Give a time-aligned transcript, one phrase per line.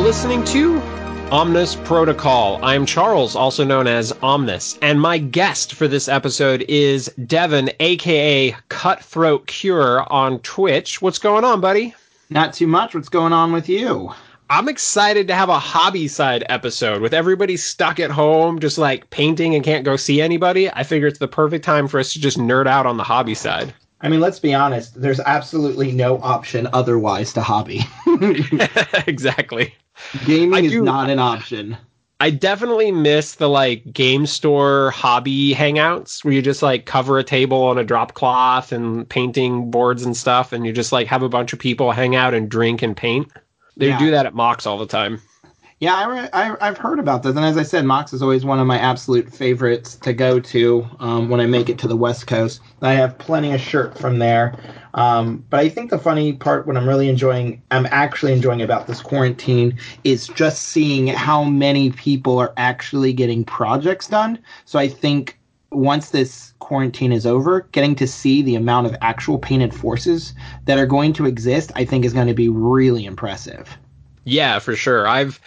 [0.00, 0.78] listening to
[1.30, 2.58] Omnis Protocol.
[2.64, 8.56] I'm Charles, also known as Omnis, and my guest for this episode is Devin, aka
[8.70, 11.02] Cutthroat Cure on Twitch.
[11.02, 11.94] What's going on, buddy?
[12.30, 12.94] Not too much.
[12.94, 14.10] What's going on with you?
[14.48, 19.10] I'm excited to have a hobby side episode with everybody stuck at home, just like
[19.10, 20.70] painting and can't go see anybody.
[20.70, 23.34] I figure it's the perfect time for us to just nerd out on the hobby
[23.34, 23.74] side.
[24.02, 25.00] I mean, let's be honest.
[25.00, 27.82] There's absolutely no option otherwise to hobby.
[29.06, 29.74] exactly.
[30.24, 31.76] Gaming is not an option.
[32.22, 37.24] I definitely miss the like game store hobby hangouts where you just like cover a
[37.24, 41.22] table on a drop cloth and painting boards and stuff, and you just like have
[41.22, 43.30] a bunch of people hang out and drink and paint.
[43.76, 43.98] They yeah.
[43.98, 45.22] do that at Mox all the time.
[45.80, 48.60] Yeah, I, I, have heard about this, and as I said, Mox is always one
[48.60, 52.26] of my absolute favorites to go to um, when I make it to the West
[52.26, 52.60] Coast.
[52.82, 54.54] I have plenty of shirt from there,
[54.92, 58.88] um, but I think the funny part, what I'm really enjoying, I'm actually enjoying about
[58.88, 64.38] this quarantine, is just seeing how many people are actually getting projects done.
[64.66, 65.38] So I think
[65.72, 70.34] once this quarantine is over, getting to see the amount of actual painted forces
[70.66, 73.78] that are going to exist, I think is going to be really impressive.
[74.24, 75.08] Yeah, for sure.
[75.08, 75.40] I've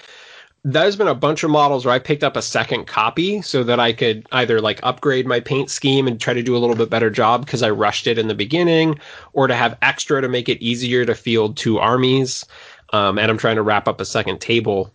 [0.66, 3.80] there's been a bunch of models where I picked up a second copy so that
[3.80, 6.90] I could either like upgrade my paint scheme and try to do a little bit
[6.90, 8.98] better job because I rushed it in the beginning,
[9.34, 12.46] or to have extra to make it easier to field two armies.
[12.94, 14.94] Um, and I'm trying to wrap up a second table.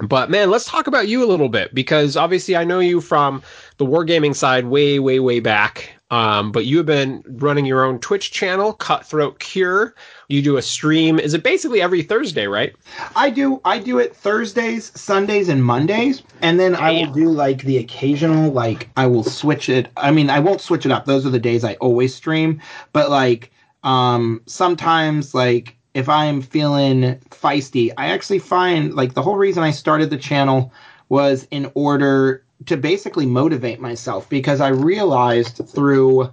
[0.00, 3.42] But man, let's talk about you a little bit because obviously I know you from
[3.78, 5.90] the wargaming side way, way, way back.
[6.10, 9.94] Um, but you have been running your own Twitch channel, Cutthroat Cure.
[10.28, 11.20] You do a stream.
[11.20, 12.74] Is it basically every Thursday, right?
[13.14, 13.60] I do.
[13.64, 16.82] I do it Thursdays, Sundays, and Mondays, and then Damn.
[16.82, 18.50] I will do like the occasional.
[18.50, 19.88] Like I will switch it.
[19.96, 21.04] I mean, I won't switch it up.
[21.04, 22.60] Those are the days I always stream.
[22.92, 23.52] But like
[23.84, 29.70] um, sometimes, like if I'm feeling feisty, I actually find like the whole reason I
[29.70, 30.72] started the channel
[31.08, 36.32] was in order to basically motivate myself because I realized through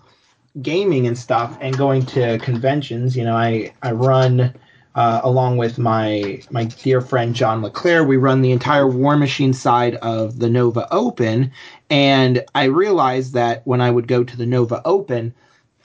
[0.61, 4.53] gaming and stuff and going to conventions, you know, I I run
[4.97, 9.53] uh, along with my my dear friend John Leclerc, we run the entire War Machine
[9.53, 11.51] side of the Nova Open,
[11.89, 15.35] and I realized that when I would go to the Nova Open,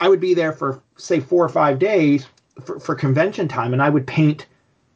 [0.01, 2.27] I would be there for say four or five days
[2.65, 4.47] for, for convention time, and I would paint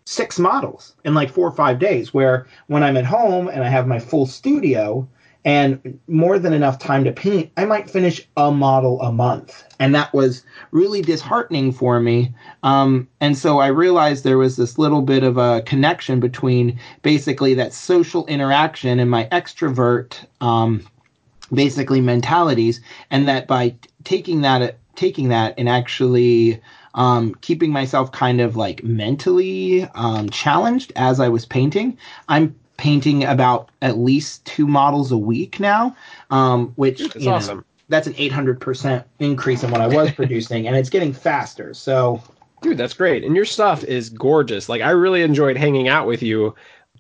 [0.07, 2.15] six models in like four or five days.
[2.15, 5.07] Where when I'm at home and I have my full studio,
[5.47, 9.65] and more than enough time to paint, I might finish a model a month.
[9.79, 10.43] And that was
[10.73, 12.34] really disheartening for me.
[12.65, 17.55] Um, and so I realized there was this little bit of a connection between basically
[17.55, 20.84] that social interaction and my extrovert, um,
[21.55, 22.81] basically mentalities,
[23.13, 26.61] and that by taking that, taking that and actually
[26.95, 31.97] um, keeping myself kind of like mentally um, challenged as I was painting,
[32.28, 35.97] I'm painting about at least two models a week now,
[36.31, 37.65] um, which that's you know, awesome.
[37.89, 41.73] That's an 800% increase in what I was producing, and it's getting faster.
[41.75, 42.23] So,
[42.63, 43.25] dude, that's great.
[43.25, 44.69] And your stuff is gorgeous.
[44.69, 46.55] Like, I really enjoyed hanging out with you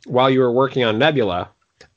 [0.06, 1.48] while you were working on Nebula.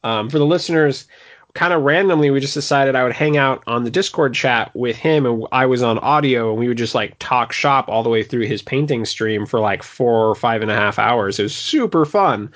[0.03, 1.05] Um, for the listeners,
[1.53, 4.95] kind of randomly, we just decided I would hang out on the Discord chat with
[4.95, 8.09] him, and I was on audio, and we would just like talk shop all the
[8.09, 11.37] way through his painting stream for like four or five and a half hours.
[11.37, 12.51] It was super fun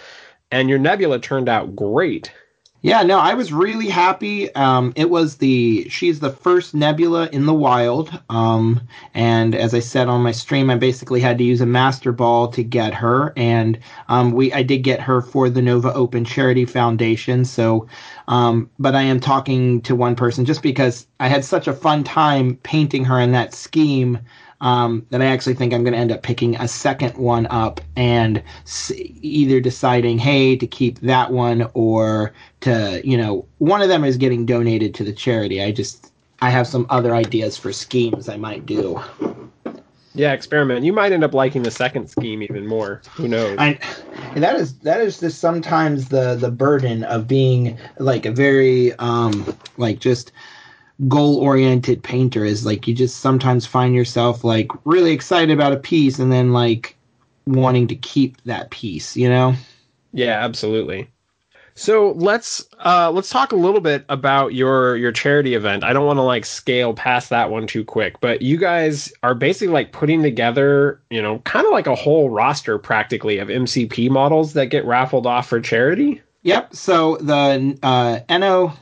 [0.54, 2.32] and your nebula turned out great.
[2.84, 4.54] Yeah, no, I was really happy.
[4.56, 8.82] Um, it was the she's the first nebula in the wild, um,
[9.14, 12.50] and as I said on my stream, I basically had to use a master ball
[12.50, 16.66] to get her, and um, we I did get her for the Nova Open Charity
[16.66, 17.46] Foundation.
[17.46, 17.88] So,
[18.28, 22.04] um, but I am talking to one person just because I had such a fun
[22.04, 24.20] time painting her in that scheme
[24.64, 27.82] um, that I actually think I'm going to end up picking a second one up
[27.98, 33.90] and s- either deciding, hey, to keep that one or to, you know, one of
[33.90, 35.62] them is getting donated to the charity.
[35.62, 39.00] I just, I have some other ideas for schemes I might do.
[40.16, 40.86] Yeah, experiment.
[40.86, 43.02] You might end up liking the second scheme even more.
[43.16, 43.56] Who knows?
[43.58, 43.80] I,
[44.36, 48.94] and that is that is just sometimes the the burden of being like a very
[48.94, 50.32] um like just
[51.08, 55.78] goal oriented painter is like you just sometimes find yourself like really excited about a
[55.78, 56.96] piece and then like
[57.46, 59.56] wanting to keep that piece, you know?
[60.14, 61.10] Yeah, absolutely.
[61.76, 65.84] So let's uh, let's talk a little bit about your your charity event.
[65.84, 69.34] I don't want to like scale past that one too quick, but you guys are
[69.34, 74.10] basically like putting together, you know, kind of like a whole roster practically of MCP
[74.12, 76.22] models that get raffled off for charity.
[76.44, 76.76] Yep.
[76.76, 78.74] So the uh, NO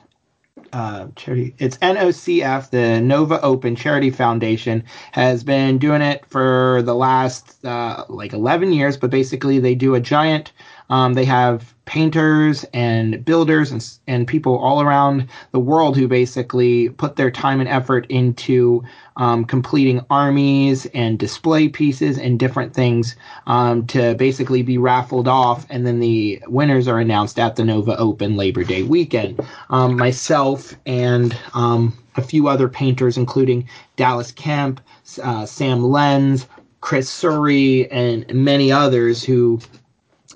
[0.74, 1.56] uh, charity.
[1.58, 8.06] It's NOCF, the Nova Open Charity Foundation, has been doing it for the last uh,
[8.10, 8.98] like 11 years.
[8.98, 10.52] But basically, they do a giant
[10.92, 16.90] Um, they have painters and builders and, and people all around the world who basically
[16.90, 18.84] put their time and effort into
[19.18, 23.16] um, completing armies and display pieces and different things
[23.48, 25.66] um, to basically be raffled off.
[25.70, 29.40] And then the winners are announced at the Nova Open Labor Day weekend.
[29.70, 34.82] Um, myself and um, a few other painters, including Dallas Kemp,
[35.24, 36.48] uh, Sam Lenz,
[36.82, 39.60] Chris Surrey, and many others who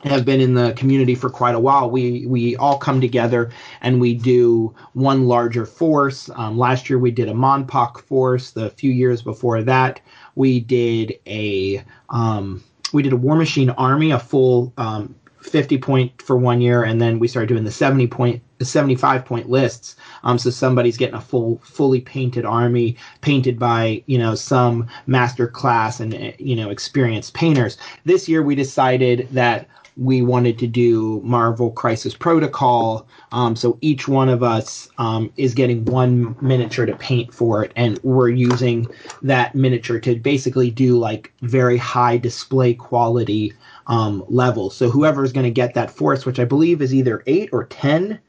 [0.04, 1.90] have been in the community for quite a while.
[1.90, 3.52] We we all come together
[3.82, 6.30] and we do one larger force.
[6.36, 8.52] Um, last year we did a MonPoc force.
[8.52, 10.02] The few years before that
[10.36, 12.64] we did a um,
[12.94, 17.02] we did a War Machine army, a full um, 50 point for one year, and
[17.02, 19.96] then we started doing the 70 point, the 75 point lists.
[20.24, 25.48] Um, so somebody's getting a full, fully painted army, painted by you know some master
[25.48, 27.78] class and you know experienced painters.
[28.06, 33.08] This year we decided that we wanted to do Marvel Crisis Protocol.
[33.32, 37.72] Um, so each one of us um, is getting one miniature to paint for it,
[37.76, 38.88] and we're using
[39.22, 43.54] that miniature to basically do like very high display quality
[43.88, 44.76] um, levels.
[44.76, 47.66] So whoever is going to get that force, which I believe is either eight or
[47.66, 48.20] ten,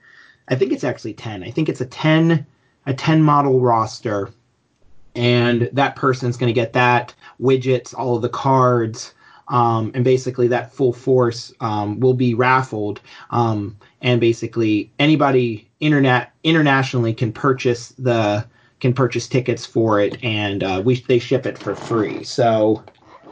[0.49, 1.43] I think it's actually ten.
[1.43, 2.47] I think it's a ten
[2.87, 4.31] a ten model roster,
[5.17, 9.15] and that person's going to get that widgets, all of the cards
[9.49, 13.01] um, and basically that full force um, will be raffled.
[13.31, 18.47] Um, and basically anybody internet internationally can purchase the
[18.81, 22.23] can purchase tickets for it, and uh, we they ship it for free.
[22.23, 22.85] So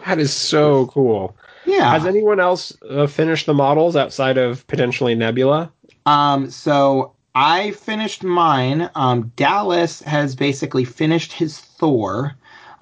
[0.07, 1.37] that is so cool.
[1.67, 1.91] Yeah.
[1.91, 5.71] Has anyone else uh, finished the models outside of potentially Nebula?
[6.07, 6.51] Um.
[6.51, 8.91] So I finished mine.
[8.95, 9.33] Um.
[9.37, 12.35] Dallas has basically finished his Thor.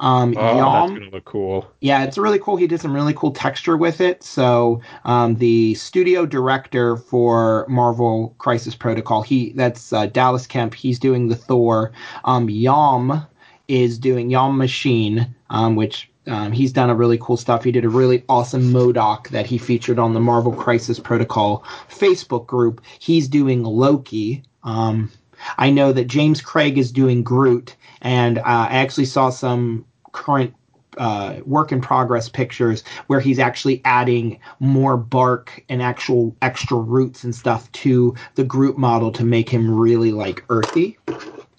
[0.02, 1.70] Um, oh, Yom, that's gonna look cool.
[1.80, 2.56] Yeah, it's really cool.
[2.56, 4.24] He did some really cool texture with it.
[4.24, 10.74] So um, the studio director for Marvel Crisis Protocol, he that's uh, Dallas Kemp.
[10.74, 11.92] He's doing the Thor.
[12.24, 13.24] Um, Yom
[13.68, 17.62] is doing Yom Machine, um, which um, he's done a really cool stuff.
[17.62, 22.48] He did a really awesome MODOK that he featured on the Marvel Crisis Protocol Facebook
[22.48, 22.80] group.
[22.98, 24.42] He's doing Loki.
[24.64, 25.12] Um,
[25.58, 30.54] I know that James Craig is doing Groot, and uh, I actually saw some current
[30.98, 37.24] uh, work in progress pictures where he's actually adding more bark and actual extra roots
[37.24, 40.98] and stuff to the Groot model to make him really like earthy.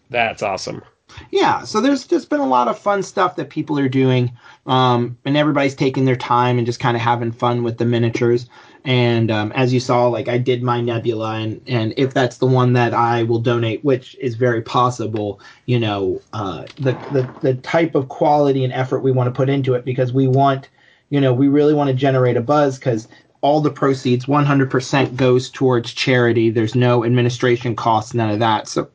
[0.09, 0.83] That's awesome.
[1.31, 4.31] Yeah, so there's just been a lot of fun stuff that people are doing,
[4.65, 8.49] um, and everybody's taking their time and just kind of having fun with the miniatures.
[8.85, 12.45] And um, as you saw, like I did my Nebula, and and if that's the
[12.45, 17.55] one that I will donate, which is very possible, you know, uh, the the the
[17.55, 20.69] type of quality and effort we want to put into it because we want,
[21.09, 23.07] you know, we really want to generate a buzz because
[23.39, 26.49] all the proceeds 100% goes towards charity.
[26.49, 28.69] There's no administration costs, none of that.
[28.69, 28.89] So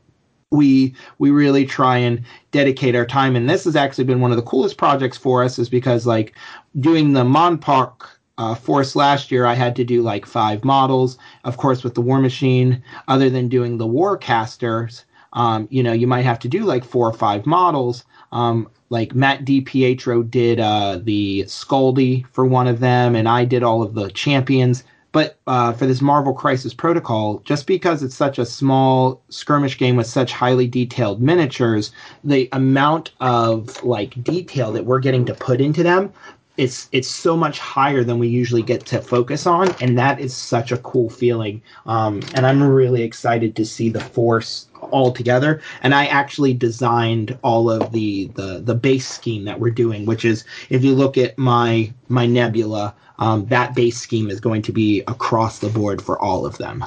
[0.50, 4.38] we we really try and dedicate our time and this has actually been one of
[4.38, 6.34] the coolest projects for us is because like
[6.80, 8.06] doing the MonPoc
[8.38, 11.18] uh, Force last year, I had to do like five models.
[11.44, 16.06] Of course, with the War Machine, other than doing the Warcasters, um, you know, you
[16.06, 18.04] might have to do like four or five models.
[18.32, 23.62] Um, like Matt DiPietro did uh, the Scaldy for one of them, and I did
[23.62, 24.84] all of the champions.
[25.10, 29.96] But uh, for this Marvel Crisis Protocol, just because it's such a small skirmish game
[29.96, 31.92] with such highly detailed miniatures,
[32.22, 36.12] the amount of like detail that we're getting to put into them
[36.58, 40.36] it's it's so much higher than we usually get to focus on, and that is
[40.36, 41.62] such a cool feeling.
[41.86, 45.60] Um, and I'm really excited to see the force all together.
[45.82, 50.24] And I actually designed all of the the the base scheme that we're doing, which
[50.24, 54.72] is if you look at my my nebula, um, that base scheme is going to
[54.72, 56.84] be across the board for all of them.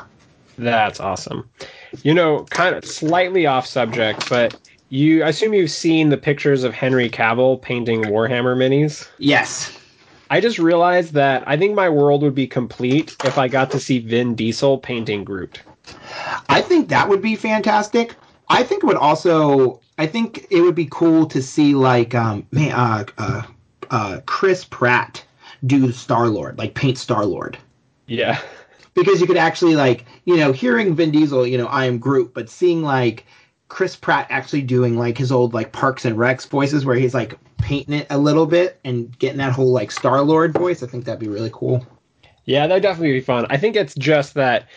[0.57, 1.49] That's awesome.
[2.03, 4.55] You know, kind of slightly off subject, but
[4.91, 9.07] you, I assume you've seen the pictures of Henry Cavill painting Warhammer minis.
[9.19, 9.77] Yes.
[10.29, 13.79] I just realized that I think my world would be complete if I got to
[13.79, 15.61] see Vin Diesel painting Groot.
[16.49, 18.15] I think that would be fantastic.
[18.49, 19.79] I think it would also.
[19.97, 23.43] I think it would be cool to see like um man, uh, uh,
[23.91, 25.23] uh Chris Pratt
[25.65, 27.57] do Star Lord, like paint Star Lord.
[28.07, 28.41] Yeah.
[28.93, 32.33] Because you could actually like you know hearing Vin Diesel, you know I am Groot,
[32.33, 33.25] but seeing like
[33.71, 37.39] Chris Pratt actually doing like his old like Parks and Recs voices where he's like
[37.57, 40.83] painting it a little bit and getting that whole like Star Lord voice.
[40.83, 41.87] I think that'd be really cool.
[42.43, 43.45] Yeah, that'd definitely be fun.
[43.49, 44.67] I think it's just that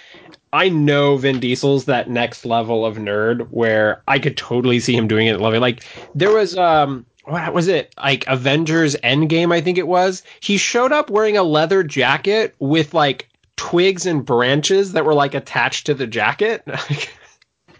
[0.52, 5.08] I know Vin Diesel's that next level of nerd where I could totally see him
[5.08, 5.40] doing it.
[5.40, 5.82] Loving like
[6.14, 10.22] there was um what was it like Avengers Endgame I think it was.
[10.38, 15.34] He showed up wearing a leather jacket with like twigs and branches that were like
[15.34, 16.62] attached to the jacket.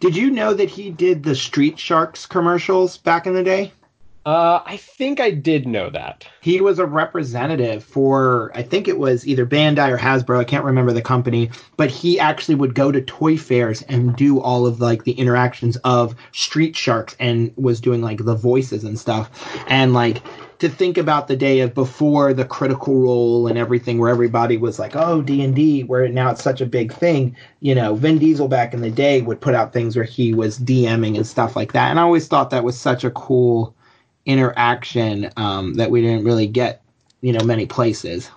[0.01, 3.73] Did you know that he did the Street Sharks commercials back in the day?
[4.27, 6.27] Uh, I think I did know that.
[6.41, 10.41] He was a representative for, I think it was either Bandai or Hasbro.
[10.41, 14.41] I can't remember the company, but he actually would go to toy fairs and do
[14.41, 18.99] all of like the interactions of Street Sharks and was doing like the voices and
[18.99, 19.31] stuff.
[19.69, 20.23] And like
[20.65, 24.79] to think about the day of before the critical role and everything where everybody was
[24.79, 28.73] like oh d&d where now it's such a big thing you know vin diesel back
[28.73, 31.91] in the day would put out things where he was dming and stuff like that.
[31.91, 33.77] And i always thought that was such a cool
[34.25, 36.83] interaction um, that we didn't really get
[37.21, 38.31] you know many places.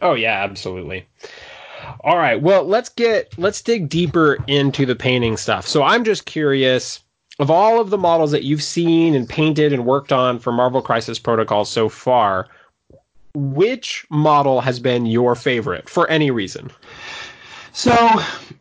[0.00, 1.06] Oh yeah absolutely.
[2.00, 5.66] All right well let's get let's dig deeper into the painting stuff.
[5.66, 7.00] So i'm just curious
[7.38, 10.80] of all of the models that you've seen and painted and worked on for Marvel
[10.80, 12.48] Crisis Protocol so far,
[13.34, 16.70] which model has been your favorite for any reason?
[17.72, 17.96] So,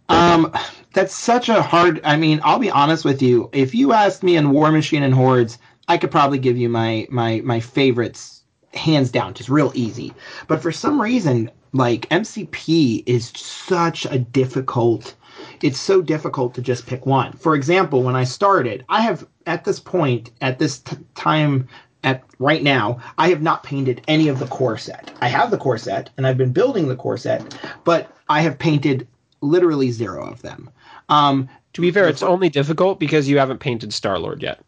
[0.10, 0.51] um,
[0.94, 2.01] that's such a hard.
[2.03, 3.50] I mean, I'll be honest with you.
[3.51, 7.08] If you asked me in War Machine and Hordes, I could probably give you my
[7.10, 10.13] my my favorites hands down, just real easy.
[10.48, 15.15] But for some reason, like MCP is such a difficult
[15.63, 17.32] it's so difficult to just pick one.
[17.34, 21.70] For example, when I started, I have at this point, at this t- time,
[22.03, 25.12] at right now, I have not painted any of the core set.
[25.22, 28.60] I have the core set and I've been building the core set, but I have
[28.60, 29.08] painted
[29.39, 30.70] literally zero of them.
[31.08, 34.60] Um, to be fair, it's only difficult because you haven't painted Star Lord yet.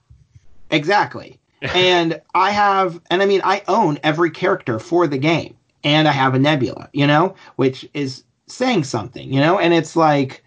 [0.71, 1.39] Exactly.
[1.61, 6.11] and I have, and I mean, I own every character for the game, and I
[6.11, 10.44] have a Nebula, you know, which is saying something, you know, and it's like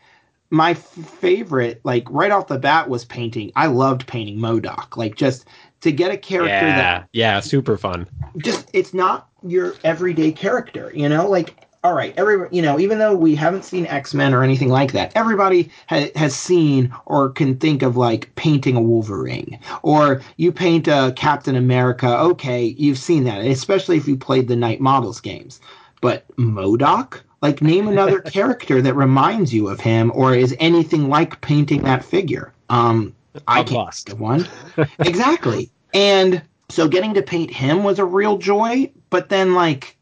[0.50, 3.52] my favorite, like right off the bat, was painting.
[3.57, 4.97] I loved painting MODOK.
[4.97, 5.47] Like just
[5.81, 8.07] to get a character yeah, that yeah, super fun.
[8.38, 11.28] Just it's not your everyday character, you know.
[11.28, 14.69] Like all right, every you know, even though we haven't seen X Men or anything
[14.69, 20.21] like that, everybody ha- has seen or can think of like painting a Wolverine or
[20.37, 22.19] you paint a Captain America.
[22.19, 25.61] Okay, you've seen that, especially if you played the Knight Models games.
[26.00, 31.40] But MODOK, like, name another character that reminds you of him or is anything like
[31.40, 32.52] painting that figure.
[32.68, 33.14] Um,
[33.47, 34.49] I can't think of one.
[34.99, 35.71] exactly.
[35.95, 38.90] And so getting to paint him was a real joy.
[39.11, 39.97] But then, like,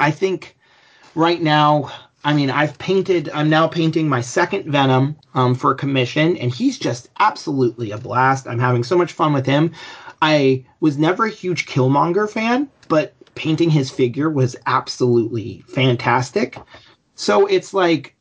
[0.00, 0.56] I think
[1.14, 1.92] right now,
[2.24, 6.78] I mean, I've painted, I'm now painting my second Venom um, for commission, and he's
[6.78, 8.48] just absolutely a blast.
[8.48, 9.72] I'm having so much fun with him.
[10.22, 16.56] I was never a huge Killmonger fan, but painting his figure was absolutely fantastic.
[17.14, 18.14] So it's like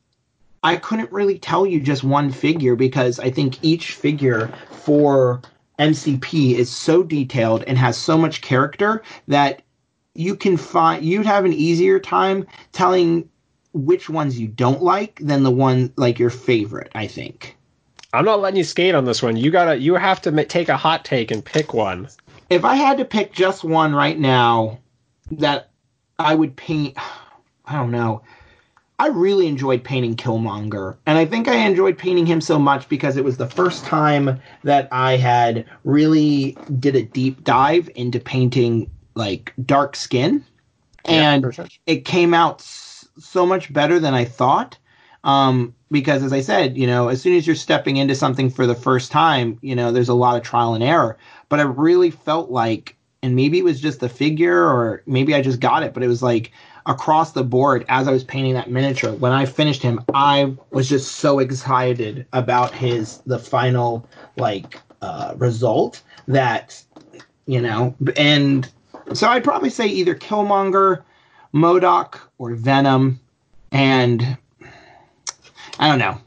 [0.63, 5.41] I couldn't really tell you just one figure because I think each figure for
[5.79, 9.63] MCP is so detailed and has so much character that
[10.15, 13.29] you can find you'd have an easier time telling
[13.74, 17.58] which ones you don't like than the one like your favorite, I think.
[18.13, 19.36] I'm not letting you skate on this one.
[19.36, 22.08] You gotta, you have to take a hot take and pick one.
[22.51, 24.79] If I had to pick just one right now,
[25.39, 25.69] that
[26.19, 26.97] I would paint.
[27.65, 28.21] I don't know.
[28.99, 33.17] I really enjoyed painting Killmonger, and I think I enjoyed painting him so much because
[33.17, 38.89] it was the first time that I had really did a deep dive into painting
[39.15, 40.43] like dark skin,
[41.05, 44.77] and yeah, it came out so much better than I thought.
[45.23, 48.67] Um, because as I said, you know, as soon as you're stepping into something for
[48.67, 51.17] the first time, you know, there's a lot of trial and error.
[51.49, 55.42] But I really felt like and maybe it was just the figure or maybe I
[55.42, 56.51] just got it, but it was like
[56.86, 59.13] across the board as I was painting that miniature.
[59.13, 65.34] When I finished him, I was just so excited about his the final like uh,
[65.38, 66.84] result that
[67.46, 68.70] you know, and
[69.13, 71.03] so I'd probably say either Killmonger,
[71.53, 73.20] MODOK, or Venom,
[73.72, 74.38] and
[75.80, 76.20] I don't know.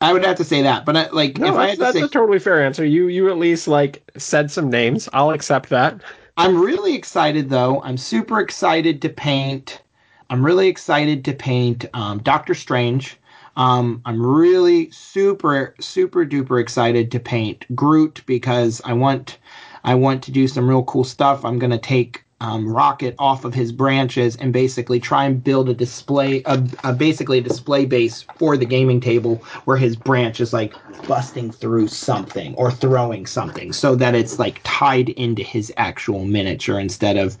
[0.00, 1.98] I would have to say that, but I, like no, if I had to that's
[1.98, 2.84] say, a totally fair answer.
[2.84, 5.08] You you at least like said some names.
[5.12, 6.00] I'll accept that.
[6.38, 7.82] I'm really excited though.
[7.82, 9.82] I'm super excited to paint.
[10.30, 13.16] I'm really excited to paint um, Doctor Strange.
[13.56, 19.38] Um, I'm really super super duper excited to paint Groot because I want
[19.82, 21.44] I want to do some real cool stuff.
[21.44, 25.74] I'm gonna take um, rocket off of his branches and basically try and build a
[25.74, 30.52] display, a, a, basically a display base for the gaming table where his branch is
[30.52, 30.74] like
[31.06, 36.78] busting through something or throwing something, so that it's like tied into his actual miniature
[36.78, 37.36] instead of,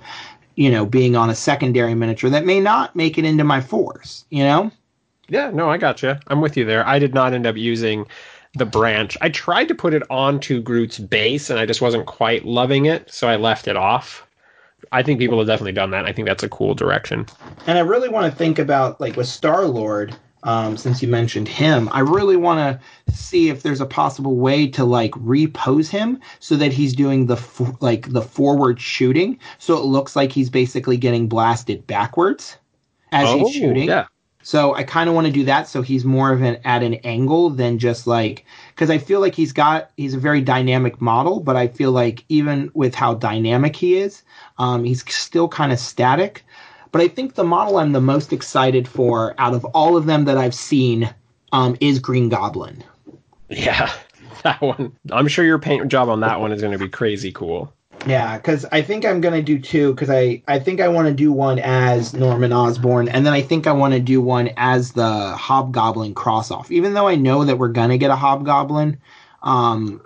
[0.56, 4.24] you know, being on a secondary miniature that may not make it into my force.
[4.30, 4.72] You know?
[5.28, 6.16] Yeah, no, I got you.
[6.26, 6.86] I'm with you there.
[6.86, 8.06] I did not end up using
[8.54, 9.16] the branch.
[9.20, 13.12] I tried to put it onto Groot's base and I just wasn't quite loving it,
[13.12, 14.27] so I left it off
[14.92, 16.04] I think people have definitely done that.
[16.04, 17.26] I think that's a cool direction.
[17.66, 20.16] And I really want to think about like with Star Lord.
[20.44, 24.68] Um, since you mentioned him, I really want to see if there's a possible way
[24.68, 29.76] to like repose him so that he's doing the f- like the forward shooting, so
[29.76, 32.56] it looks like he's basically getting blasted backwards
[33.10, 33.88] as oh, he's shooting.
[33.88, 34.06] Yeah.
[34.42, 36.94] So I kind of want to do that so he's more of an at an
[37.04, 38.46] angle than just like
[38.78, 42.24] because I feel like he's got he's a very dynamic model, but I feel like
[42.28, 44.22] even with how dynamic he is,
[44.58, 46.44] um, he's still kind of static.
[46.92, 50.26] But I think the model I'm the most excited for out of all of them
[50.26, 51.12] that I've seen
[51.50, 52.84] um, is Green Goblin.
[53.48, 53.90] Yeah,
[54.44, 54.92] that one.
[55.10, 57.74] I'm sure your paint job on that one is going to be crazy cool.
[58.06, 59.92] Yeah, because I think I'm gonna do two.
[59.92, 63.42] Because I I think I want to do one as Norman Osborn, and then I
[63.42, 66.70] think I want to do one as the Hobgoblin cross off.
[66.70, 68.98] Even though I know that we're gonna get a Hobgoblin,
[69.42, 70.00] um,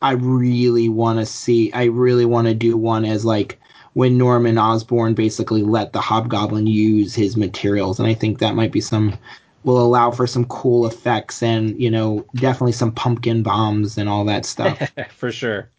[0.00, 1.72] I really want to see.
[1.72, 3.58] I really want to do one as like
[3.94, 8.72] when Norman Osborn basically let the Hobgoblin use his materials, and I think that might
[8.72, 9.16] be some
[9.64, 14.24] will allow for some cool effects and you know definitely some pumpkin bombs and all
[14.24, 14.92] that stuff.
[15.16, 15.70] for sure.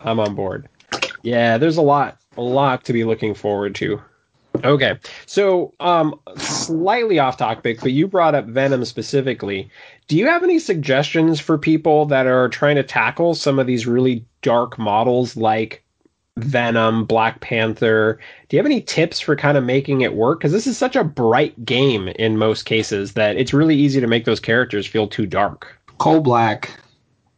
[0.00, 0.68] I'm on board.
[1.22, 4.00] Yeah, there's a lot, a lot to be looking forward to.
[4.64, 9.70] Okay, so um, slightly off topic, but you brought up Venom specifically.
[10.08, 13.86] Do you have any suggestions for people that are trying to tackle some of these
[13.86, 15.84] really dark models like
[16.36, 18.18] Venom, Black Panther?
[18.48, 20.40] Do you have any tips for kind of making it work?
[20.40, 24.06] Because this is such a bright game in most cases that it's really easy to
[24.06, 25.78] make those characters feel too dark.
[25.98, 26.70] Coal Black.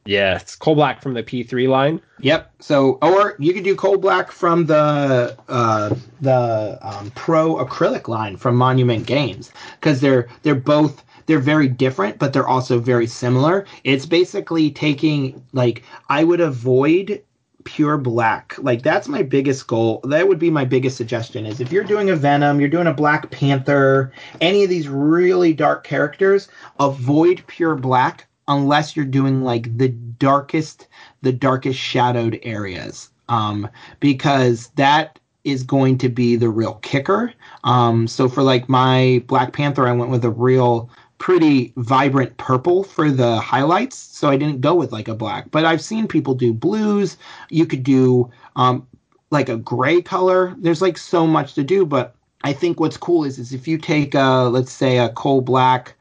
[0.05, 2.01] Yeah, it's Coal Black from the P3 line.
[2.21, 2.51] Yep.
[2.61, 8.37] So, or you could do Coal Black from the uh, the um, Pro acrylic line
[8.37, 13.65] from Monument Games because they're they're both they're very different, but they're also very similar.
[13.85, 17.23] It's basically taking like I would avoid
[17.65, 18.57] pure black.
[18.59, 20.01] Like that's my biggest goal.
[20.05, 22.95] That would be my biggest suggestion is if you're doing a Venom, you're doing a
[22.95, 26.49] Black Panther, any of these really dark characters,
[26.81, 30.89] avoid pure black unless you're doing like the darkest
[31.23, 33.11] the darkest shadowed areas.
[33.29, 33.69] Um,
[34.01, 37.33] because that is going to be the real kicker.
[37.65, 42.83] Um, so for like my black panther i went with a real pretty vibrant purple
[42.85, 43.97] for the highlights.
[43.97, 45.51] So i didn't go with like a black.
[45.51, 47.17] But i've seen people do blues.
[47.51, 48.87] You could do um,
[49.31, 50.55] like a gray color.
[50.59, 51.87] There's like so much to do.
[51.87, 55.41] But i think what's cool is is if you take a let's say a coal
[55.41, 55.95] black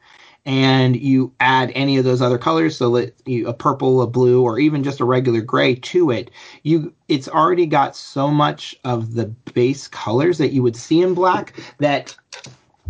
[0.44, 4.42] and you add any of those other colors, so that you, a purple, a blue,
[4.42, 6.30] or even just a regular gray to it,
[6.62, 11.14] you it's already got so much of the base colors that you would see in
[11.14, 12.16] black that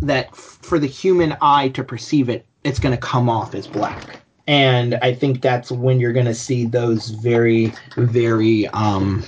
[0.01, 4.19] that for the human eye to perceive it, it's going to come off as black.
[4.47, 9.23] And I think that's when you're going to see those very, very, um,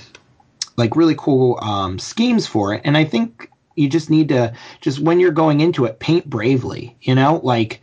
[0.76, 2.82] like really cool um, schemes for it.
[2.84, 6.96] And I think you just need to just when you're going into it, paint bravely.
[7.00, 7.80] You know, like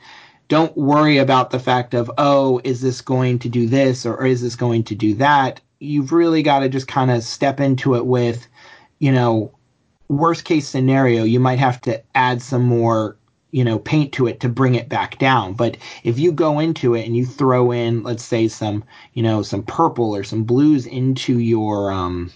[0.47, 4.25] don't worry about the fact of oh is this going to do this or, or
[4.25, 5.61] is this going to do that?
[5.79, 8.47] You've really got to just kind of step into it with
[8.99, 9.51] you know
[10.09, 13.17] worst case scenario you might have to add some more
[13.51, 15.53] you know paint to it to bring it back down.
[15.53, 19.41] But if you go into it and you throw in let's say some you know
[19.41, 22.31] some purple or some blues into your um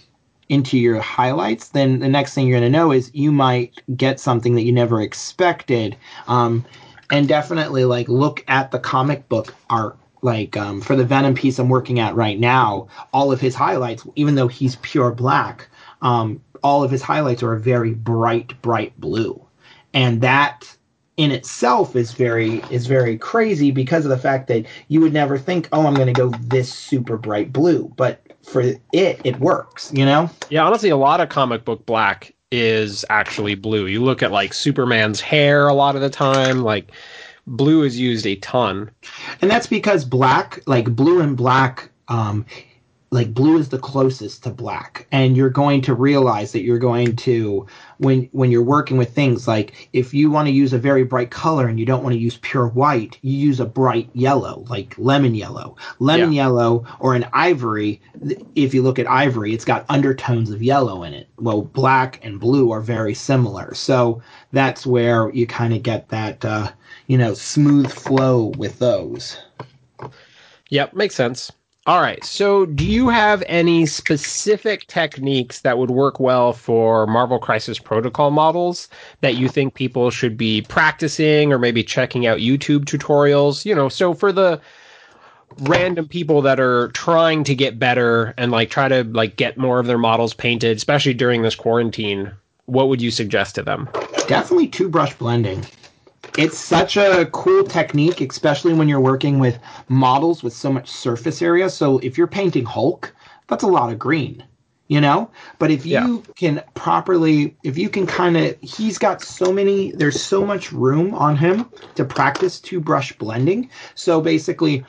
[0.48, 4.18] into your highlights then the next thing you're going to know is you might get
[4.18, 5.96] something that you never expected.
[6.26, 6.64] Um
[7.10, 11.58] and definitely like look at the comic book art like um, for the venom piece
[11.58, 15.68] i'm working at right now all of his highlights even though he's pure black
[16.02, 19.40] um, all of his highlights are a very bright bright blue.
[19.94, 20.76] And that
[21.16, 25.36] in itself is very is very crazy because of the fact that you would never
[25.36, 27.92] think oh i'm going to go this super bright blue.
[27.96, 28.60] But for
[28.92, 30.30] it it works you know?
[30.50, 33.86] Yeah honestly a lot of comic book black is actually blue.
[33.86, 36.92] You look at like Superman's hair a lot of the time, like
[37.46, 38.90] blue is used a ton.
[39.40, 42.46] And that's because black, like blue and black, um,
[43.10, 47.16] like blue is the closest to black and you're going to realize that you're going
[47.16, 47.66] to
[47.98, 51.30] when when you're working with things like if you want to use a very bright
[51.30, 54.94] color and you don't want to use pure white you use a bright yellow like
[54.98, 55.76] lemon yellow.
[55.98, 56.44] Lemon yeah.
[56.44, 58.00] yellow or an ivory
[58.54, 61.28] if you look at ivory it's got undertones of yellow in it.
[61.36, 63.74] Well black and blue are very similar.
[63.74, 66.70] So that's where you kind of get that uh,
[67.06, 69.38] you know smooth flow with those.
[70.70, 71.50] Yep makes sense
[71.88, 72.22] all right.
[72.22, 78.30] So, do you have any specific techniques that would work well for Marvel Crisis Protocol
[78.30, 78.88] models
[79.22, 83.64] that you think people should be practicing or maybe checking out YouTube tutorials?
[83.64, 84.60] You know, so for the
[85.60, 89.78] random people that are trying to get better and like try to like get more
[89.78, 92.30] of their models painted, especially during this quarantine,
[92.66, 93.88] what would you suggest to them?
[94.26, 95.64] Definitely two brush blending.
[96.38, 101.42] It's such a cool technique, especially when you're working with models with so much surface
[101.42, 101.68] area.
[101.68, 103.12] So if you're painting Hulk,
[103.48, 104.44] that's a lot of green,
[104.86, 105.32] you know?
[105.58, 106.32] But if you yeah.
[106.36, 111.12] can properly, if you can kind of, he's got so many, there's so much room
[111.12, 113.68] on him to practice two brush blending.
[113.96, 114.84] So basically,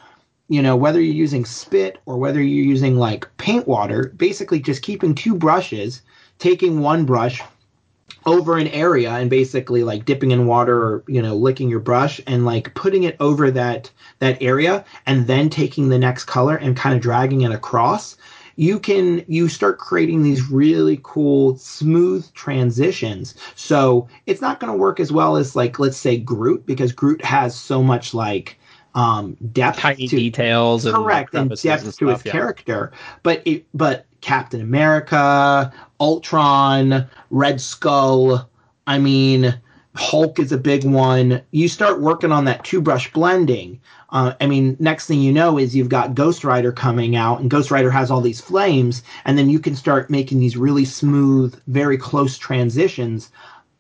[0.49, 4.83] you know, whether you're using spit or whether you're using like paint water, basically just
[4.83, 6.03] keeping two brushes,
[6.37, 7.41] taking one brush,
[8.25, 12.19] over an area and basically like dipping in water or you know licking your brush
[12.27, 16.75] and like putting it over that that area and then taking the next color and
[16.75, 18.17] kind of dragging it across
[18.55, 24.77] you can you start creating these really cool smooth transitions so it's not going to
[24.77, 28.57] work as well as like let's say groot because groot has so much like
[28.95, 32.31] um depth tiny to, details correct and, and depth and to his yeah.
[32.31, 32.91] character
[33.23, 38.49] but it but captain america Ultron, Red Skull.
[38.87, 39.59] I mean,
[39.95, 41.41] Hulk is a big one.
[41.51, 43.81] You start working on that two brush blending.
[44.11, 47.49] Uh, I mean, next thing you know is you've got Ghost Rider coming out, and
[47.49, 51.59] Ghost Rider has all these flames, and then you can start making these really smooth,
[51.67, 53.29] very close transitions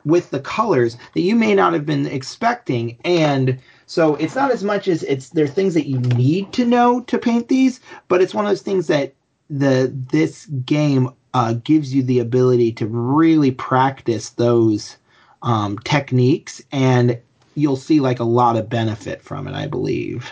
[0.05, 2.97] with the colors that you may not have been expecting.
[3.05, 6.65] And so it's not as much as it's there are things that you need to
[6.65, 9.13] know to paint these, but it's one of those things that
[9.49, 14.97] the this game uh, gives you the ability to really practice those
[15.41, 17.19] um, techniques, and
[17.55, 20.31] you'll see like a lot of benefit from it, I believe.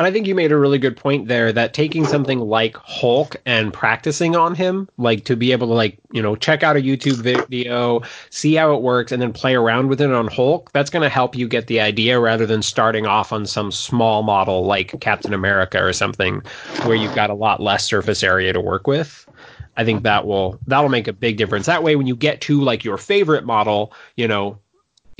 [0.00, 3.36] And I think you made a really good point there that taking something like Hulk
[3.44, 6.80] and practicing on him, like to be able to like, you know, check out a
[6.80, 10.88] YouTube video, see how it works and then play around with it on Hulk, that's
[10.88, 14.64] going to help you get the idea rather than starting off on some small model
[14.64, 16.40] like Captain America or something
[16.84, 19.28] where you've got a lot less surface area to work with.
[19.76, 21.66] I think that will that'll make a big difference.
[21.66, 24.58] That way, when you get to like your favorite model, you know,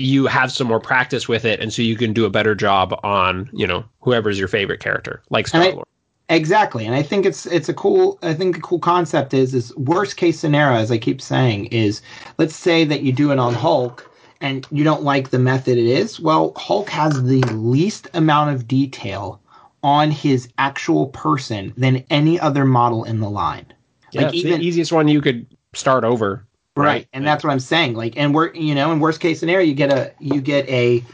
[0.01, 2.99] you have some more practice with it, and so you can do a better job
[3.03, 5.87] on you know whoever's your favorite character, like Star Lord.
[6.29, 8.19] Exactly, and I think it's it's a cool.
[8.23, 12.03] I think a cool concept is is worst case scenario, as I keep saying, is
[12.39, 14.11] let's say that you do it on Hulk
[14.41, 16.19] and you don't like the method it is.
[16.19, 19.41] Well, Hulk has the least amount of detail
[19.83, 23.67] on his actual person than any other model in the line.
[24.13, 26.47] Yeah, like even, the easiest one you could start over.
[26.85, 27.09] Right.
[27.12, 27.95] And that's what I'm saying.
[27.95, 31.05] Like, and we're, you know, in worst case scenario, you get a, you get a,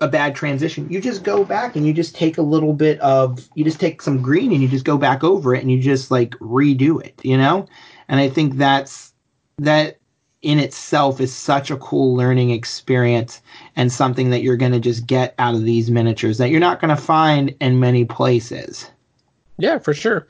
[0.00, 0.88] a bad transition.
[0.90, 4.02] You just go back and you just take a little bit of, you just take
[4.02, 7.20] some green and you just go back over it and you just like redo it,
[7.22, 7.66] you know?
[8.08, 9.12] And I think that's,
[9.58, 9.98] that
[10.42, 13.40] in itself is such a cool learning experience
[13.76, 16.80] and something that you're going to just get out of these miniatures that you're not
[16.80, 18.90] going to find in many places.
[19.58, 20.26] Yeah, for sure.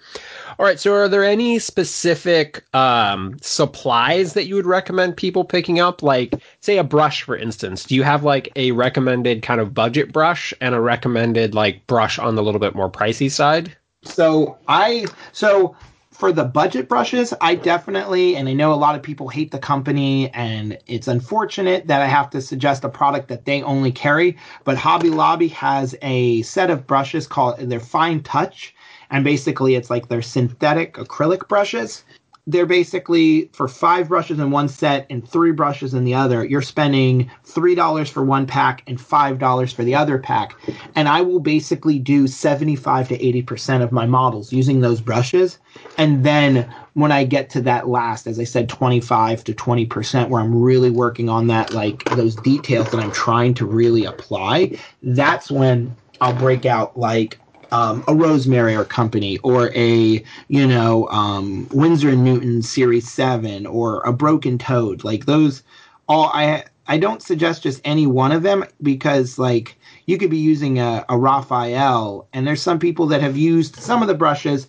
[0.58, 0.78] All right.
[0.78, 6.02] So, are there any specific um, supplies that you would recommend people picking up?
[6.02, 7.84] Like, say, a brush, for instance.
[7.84, 12.18] Do you have like a recommended kind of budget brush and a recommended like brush
[12.18, 13.76] on the little bit more pricey side?
[14.04, 15.76] So, I so
[16.22, 19.58] for the budget brushes, I definitely, and I know a lot of people hate the
[19.58, 24.36] company, and it's unfortunate that I have to suggest a product that they only carry.
[24.62, 28.74] But Hobby Lobby has a set of brushes called their Fine Touch,
[29.12, 32.02] and basically it's like they're synthetic acrylic brushes.
[32.44, 36.44] They're basically for five brushes in one set and three brushes in the other.
[36.44, 40.56] You're spending three dollars for one pack and five dollars for the other pack.
[40.96, 45.58] And I will basically do 75 to 80 percent of my models using those brushes.
[45.98, 50.30] And then when I get to that last, as I said, 25 to 20 percent,
[50.30, 54.76] where I'm really working on that, like those details that I'm trying to really apply,
[55.02, 57.38] that's when I'll break out like
[57.72, 63.66] um, a Rosemary or Company or a you know um, Winsor and Newton Series Seven
[63.66, 65.04] or a Broken Toad.
[65.04, 65.62] Like those,
[66.08, 70.38] all I I don't suggest just any one of them because like you could be
[70.38, 74.68] using a, a Raphael and there's some people that have used some of the brushes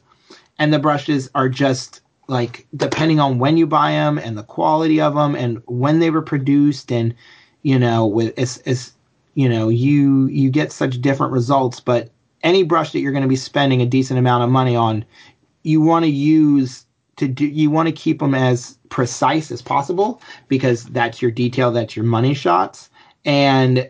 [0.59, 5.01] and the brushes are just like depending on when you buy them and the quality
[5.01, 7.13] of them and when they were produced and
[7.63, 8.93] you know with it's, it's
[9.33, 12.09] you know you you get such different results but
[12.43, 15.05] any brush that you're going to be spending a decent amount of money on,
[15.63, 20.21] you want to use to do you want to keep them as precise as possible
[20.47, 22.89] because that's your detail, that's your money shots.
[23.25, 23.89] And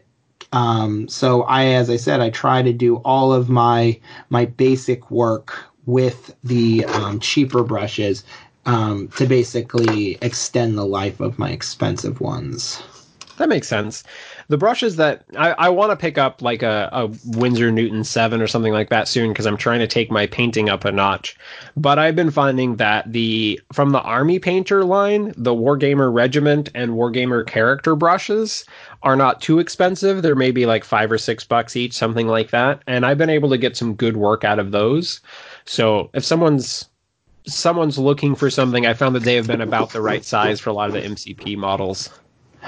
[0.52, 5.10] um, so I, as I said, I try to do all of my my basic
[5.10, 8.24] work with the um, cheaper brushes
[8.66, 12.82] um, to basically extend the life of my expensive ones.
[13.38, 14.04] That makes sense.
[14.48, 18.42] The brushes that I, I want to pick up like a, a Winsor Newton 7
[18.42, 21.38] or something like that soon because I'm trying to take my painting up a notch.
[21.78, 26.92] But I've been finding that the from the Army Painter line, the Wargamer Regiment and
[26.92, 28.66] Wargamer character brushes
[29.04, 30.22] are not too expensive.
[30.22, 32.82] They're maybe like five or six bucks each, something like that.
[32.88, 35.22] And I've been able to get some good work out of those.
[35.66, 36.90] So if someone's
[37.46, 40.70] someone's looking for something, I found that they have been about the right size for
[40.70, 42.10] a lot of the MCP models.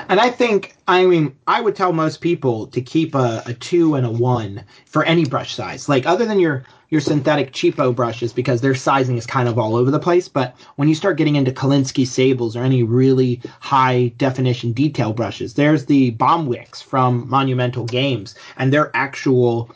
[0.09, 3.95] And I think, I mean, I would tell most people to keep a, a two
[3.95, 5.87] and a one for any brush size.
[5.87, 9.75] Like, other than your your synthetic cheapo brushes, because their sizing is kind of all
[9.75, 10.27] over the place.
[10.27, 15.55] But when you start getting into Kolinsky sables or any really high definition detail brushes,
[15.55, 19.71] there's the Bomwix from Monumental Games, and their actual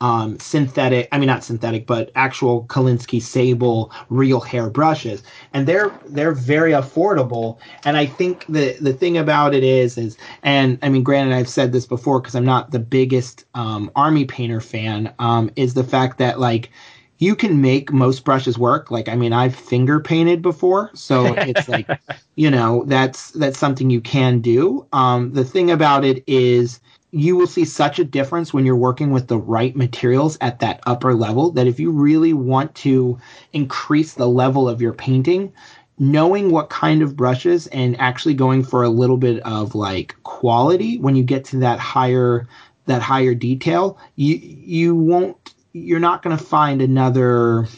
[0.00, 5.92] um, synthetic, I mean not synthetic, but actual Kolinsky sable real hair brushes, and they're
[6.06, 7.58] they're very affordable.
[7.84, 11.48] And I think the the thing about it is is, and I mean, granted, I've
[11.48, 15.84] said this before because I'm not the biggest um, army painter fan, um, is the
[15.84, 16.70] fact that like
[17.18, 18.90] you can make most brushes work.
[18.90, 21.88] Like, I mean, I've finger painted before, so it's like,
[22.34, 24.86] you know, that's that's something you can do.
[24.92, 26.80] Um, the thing about it is
[27.14, 30.80] you will see such a difference when you're working with the right materials at that
[30.84, 33.16] upper level that if you really want to
[33.52, 35.52] increase the level of your painting,
[35.96, 40.98] knowing what kind of brushes and actually going for a little bit of like quality
[40.98, 42.48] when you get to that higher
[42.86, 47.68] that higher detail, you you won't you're not going to find another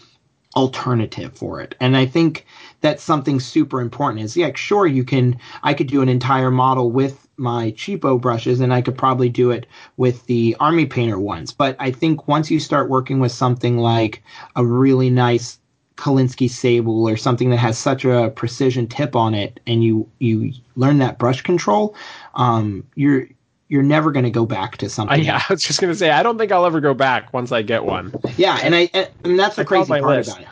[0.56, 1.74] alternative for it.
[1.78, 2.46] And I think
[2.80, 6.90] that's something super important is yeah, sure you can I could do an entire model
[6.90, 11.52] with my cheapo brushes and I could probably do it with the army painter ones.
[11.52, 14.22] But I think once you start working with something like
[14.54, 15.58] a really nice
[15.96, 20.52] Kolinsky sable or something that has such a precision tip on it and you you
[20.76, 21.94] learn that brush control,
[22.34, 23.26] um, you're
[23.68, 25.24] you're never going to go back to something.
[25.24, 27.50] Yeah, I was just going to say I don't think I'll ever go back once
[27.50, 28.14] I get one.
[28.36, 28.90] Yeah, and I
[29.24, 30.30] and that's the I crazy part list.
[30.30, 30.48] about it.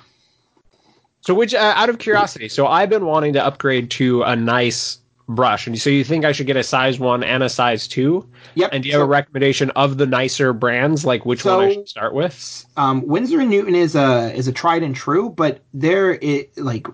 [1.20, 4.98] So, which uh, out of curiosity, so I've been wanting to upgrade to a nice
[5.28, 5.66] brush.
[5.66, 8.28] And so you think I should get a size one and a size two?
[8.54, 8.70] Yep.
[8.72, 11.04] And do you so, have a recommendation of the nicer brands?
[11.04, 12.66] Like which so, one I should start with?
[12.76, 16.86] Um, Winsor and Newton is a is a tried and true, but they're it like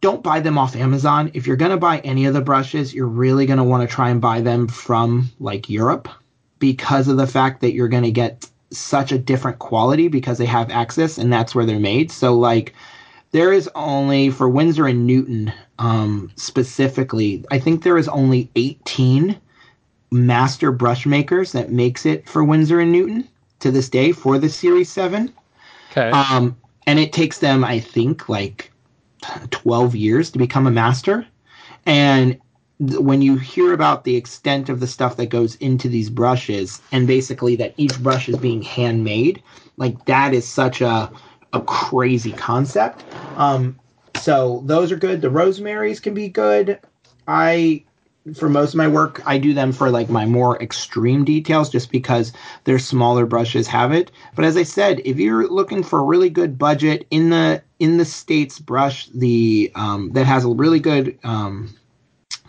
[0.00, 1.30] don't buy them off Amazon.
[1.34, 4.20] If you're gonna buy any of the brushes, you're really gonna want to try and
[4.20, 6.08] buy them from like Europe
[6.58, 10.70] because of the fact that you're gonna get such a different quality because they have
[10.70, 12.10] access and that's where they're made.
[12.10, 12.74] So like
[13.36, 17.44] there is only for Winsor and Newton um, specifically.
[17.50, 19.38] I think there is only 18
[20.10, 24.48] master brush makers that makes it for Winsor and Newton to this day for the
[24.48, 25.34] Series Seven.
[25.90, 26.08] Okay.
[26.08, 28.72] Um, and it takes them, I think, like
[29.50, 31.26] 12 years to become a master.
[31.84, 32.40] And
[32.78, 36.80] th- when you hear about the extent of the stuff that goes into these brushes,
[36.90, 39.42] and basically that each brush is being handmade,
[39.76, 41.10] like that is such a
[41.52, 43.04] a crazy concept.
[43.36, 43.78] Um,
[44.20, 45.20] so those are good.
[45.20, 46.80] The rosemaries can be good.
[47.28, 47.84] I
[48.34, 51.92] for most of my work I do them for like my more extreme details just
[51.92, 52.32] because
[52.64, 54.10] their smaller brushes have it.
[54.34, 57.98] But as I said, if you're looking for a really good budget in the in
[57.98, 61.74] the states brush the um, that has a really good um,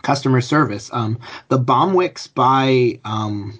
[0.02, 3.58] customer service, um, the Bomwix by um,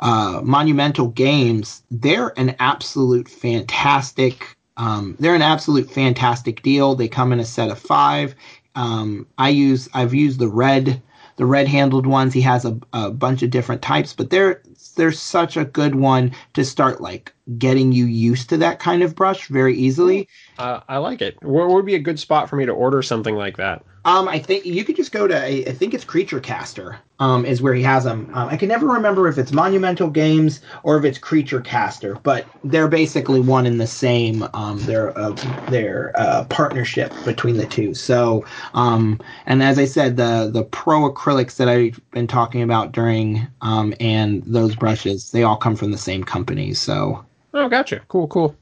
[0.00, 4.56] uh, Monumental Games, they're an absolute fantastic.
[4.76, 6.94] Um, they're an absolute fantastic deal.
[6.94, 8.34] They come in a set of five.
[8.74, 11.02] Um, I use I've used the red
[11.36, 12.34] the red handled ones.
[12.34, 14.62] He has a, a bunch of different types, but they're
[14.96, 19.14] they're such a good one to start like getting you used to that kind of
[19.14, 20.28] brush very easily.
[20.58, 21.36] Uh, I like it.
[21.42, 23.84] Where would be a good spot for me to order something like that?
[24.04, 26.98] Um, I think you could just go to I think it's Creature Caster.
[27.18, 28.30] Um, is where he has them.
[28.32, 32.46] Um, I can never remember if it's Monumental Games or if it's Creature Caster, but
[32.64, 34.48] they're basically one and the same.
[34.54, 35.32] Um, they're uh,
[35.68, 37.92] they're uh, partnership between the two.
[37.92, 42.92] So, um, and as I said, the the pro acrylics that I've been talking about
[42.92, 46.72] during um, and those brushes, they all come from the same company.
[46.72, 47.22] So.
[47.52, 48.00] Oh, gotcha.
[48.08, 48.56] Cool, cool.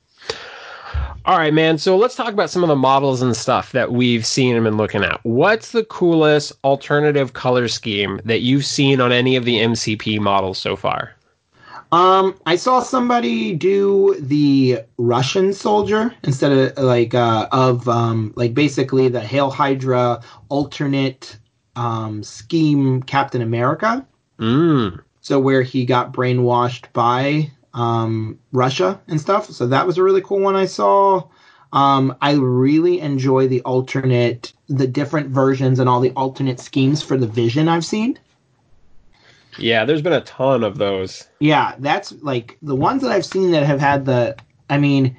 [1.28, 1.76] All right, man.
[1.76, 4.78] So let's talk about some of the models and stuff that we've seen and been
[4.78, 5.20] looking at.
[5.24, 10.56] What's the coolest alternative color scheme that you've seen on any of the MCP models
[10.56, 11.14] so far?
[11.92, 18.54] Um, I saw somebody do the Russian soldier instead of like uh, of um, like
[18.54, 21.36] basically the Hail Hydra alternate
[21.76, 24.06] um, scheme Captain America.
[24.38, 25.02] Mm.
[25.20, 29.50] So where he got brainwashed by um, Russia and stuff.
[29.50, 31.28] So that was a really cool one I saw.
[31.72, 37.16] Um, I really enjoy the alternate, the different versions and all the alternate schemes for
[37.16, 38.18] the Vision I've seen.
[39.58, 41.28] Yeah, there's been a ton of those.
[41.40, 44.36] Yeah, that's like the ones that I've seen that have had the.
[44.70, 45.16] I mean,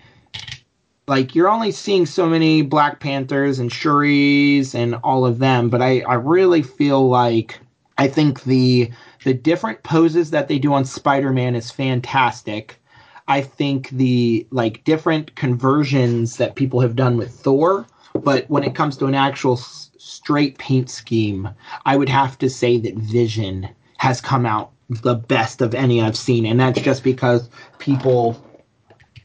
[1.08, 5.82] like you're only seeing so many Black Panthers and Shuris and all of them, but
[5.82, 7.60] I I really feel like
[8.00, 8.90] I think the
[9.26, 12.80] the different poses that they do on Spider-Man is fantastic.
[13.28, 17.86] I think the like different conversions that people have done with Thor,
[18.24, 21.50] but when it comes to an actual s- straight paint scheme,
[21.86, 26.18] I would have to say that Vision has come out the best of any I've
[26.18, 28.42] seen, and that's just because people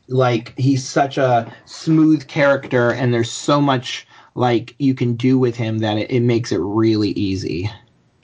[0.08, 5.54] like he's such a smooth character, and there's so much like you can do with
[5.54, 7.70] him that it, it makes it really easy.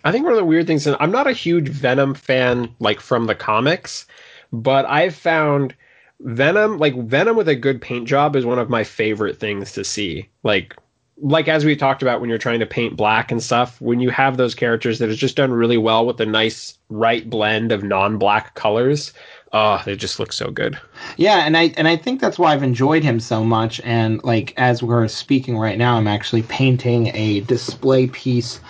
[0.05, 3.01] I think one of the weird things, and I'm not a huge Venom fan, like
[3.01, 4.07] from the comics,
[4.53, 5.75] but I've found
[6.21, 9.85] Venom, like Venom with a good paint job, is one of my favorite things to
[9.85, 10.29] see.
[10.43, 10.77] Like,
[11.23, 14.11] like as we talked about when you're trying to paint black and stuff, when you
[14.11, 17.83] have those characters that is just done really well with a nice right blend of
[17.83, 19.13] non-black colors,
[19.53, 20.79] oh, they just look so good.
[21.17, 23.81] Yeah, and I and I think that's why I've enjoyed him so much.
[23.85, 28.61] And like as we're speaking right now, I'm actually painting a display piece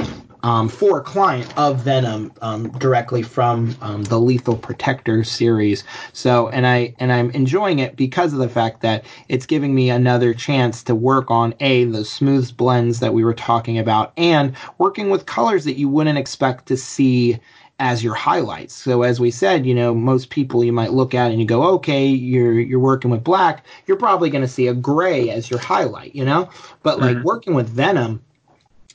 [0.42, 5.84] um, for a client of Venom um, directly from um, the Lethal Protector series.
[6.12, 9.90] So, and I and I'm enjoying it because of the fact that it's giving me
[9.90, 14.56] another chance to work on a the smooth blends that we were talking about, and
[14.78, 17.38] working with colors that you wouldn't expect to see
[17.80, 18.74] as your highlights.
[18.74, 21.62] So as we said, you know, most people you might look at and you go,
[21.74, 25.58] okay, you're you're working with black, you're probably going to see a gray as your
[25.58, 26.48] highlight, you know.
[26.82, 27.26] But like mm-hmm.
[27.26, 28.22] working with Venom,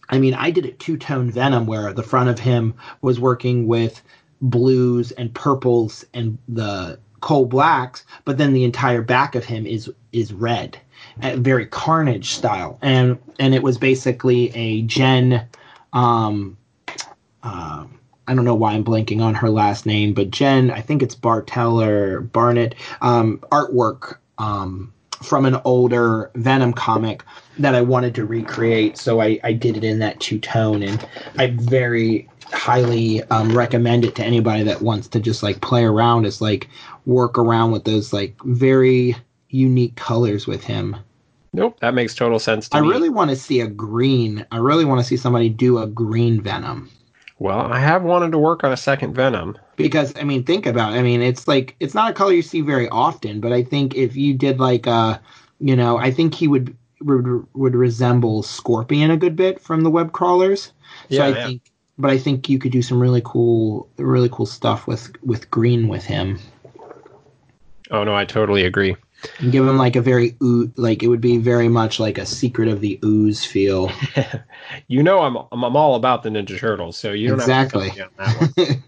[0.09, 3.67] I mean, I did a two tone Venom where the front of him was working
[3.67, 4.01] with
[4.41, 9.91] blues and purples and the coal blacks, but then the entire back of him is
[10.11, 10.77] is red,
[11.17, 15.47] very Carnage style, and and it was basically a Jen.
[15.93, 16.57] Um,
[17.43, 17.85] uh,
[18.27, 21.15] I don't know why I'm blanking on her last name, but Jen, I think it's
[21.15, 24.93] Bartel or Barnett, um, artwork um,
[25.25, 27.23] from an older Venom comic
[27.59, 28.97] that I wanted to recreate.
[28.97, 31.05] So I, I did it in that two tone, and
[31.37, 36.25] I very highly um, recommend it to anybody that wants to just like play around,
[36.25, 36.69] is like
[37.05, 39.15] work around with those like very
[39.49, 40.95] unique colors with him.
[41.53, 42.89] Nope, that makes total sense I me.
[42.89, 44.45] really want to see a green.
[44.51, 46.89] I really want to see somebody do a green Venom.
[47.39, 49.57] Well, I have wanted to work on a second Venom.
[49.75, 50.97] Because I mean, think about it.
[50.97, 53.95] I mean, it's like it's not a color you see very often, but I think
[53.95, 55.17] if you did like uh
[55.59, 59.89] you know, I think he would would, would resemble Scorpion a good bit from the
[59.89, 60.71] web crawlers.
[61.09, 61.45] So yeah, I yeah.
[61.45, 61.61] think
[61.97, 65.89] but I think you could do some really cool really cool stuff with with green
[65.89, 66.39] with him.
[67.91, 68.95] Oh no, I totally agree
[69.39, 70.35] and give him like a very
[70.75, 73.91] like it would be very much like a secret of the ooze feel.
[74.87, 77.91] you know, I'm, I'm, I'm all about the Ninja Turtles, so you don't exactly.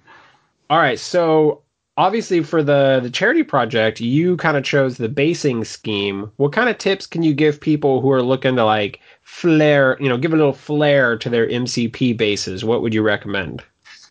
[0.69, 1.61] all right, so
[1.97, 6.31] obviously for the the charity project, you kind of chose the basing scheme.
[6.37, 10.07] What kind of tips can you give people who are looking to like flair, you
[10.07, 12.63] know, give a little flair to their MCP bases?
[12.63, 13.63] What would you recommend?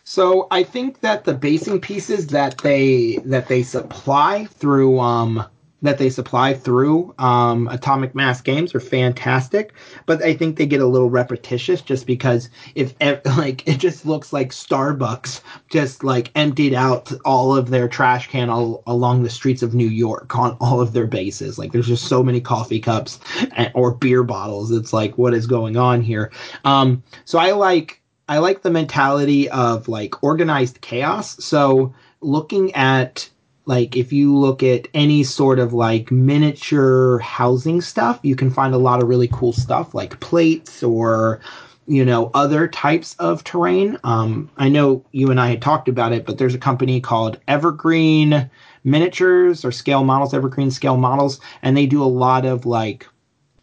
[0.04, 5.44] So I think that the basing pieces that they that they supply through um
[5.86, 9.72] that they supply through um, Atomic Mass Games are fantastic,
[10.06, 12.94] but I think they get a little repetitious just because if
[13.36, 18.50] like it just looks like Starbucks just like emptied out all of their trash can
[18.50, 21.58] all, along the streets of New York on all of their bases.
[21.58, 23.20] Like there's just so many coffee cups
[23.56, 24.70] and, or beer bottles.
[24.70, 26.32] It's like what is going on here?
[26.64, 31.42] Um, so I like I like the mentality of like organized chaos.
[31.44, 33.28] So looking at
[33.66, 38.74] like if you look at any sort of like miniature housing stuff you can find
[38.74, 41.40] a lot of really cool stuff like plates or
[41.88, 43.98] you know other types of terrain.
[44.04, 47.38] Um, i know you and i had talked about it but there's a company called
[47.48, 48.50] evergreen
[48.84, 53.06] miniatures or scale models evergreen scale models and they do a lot of like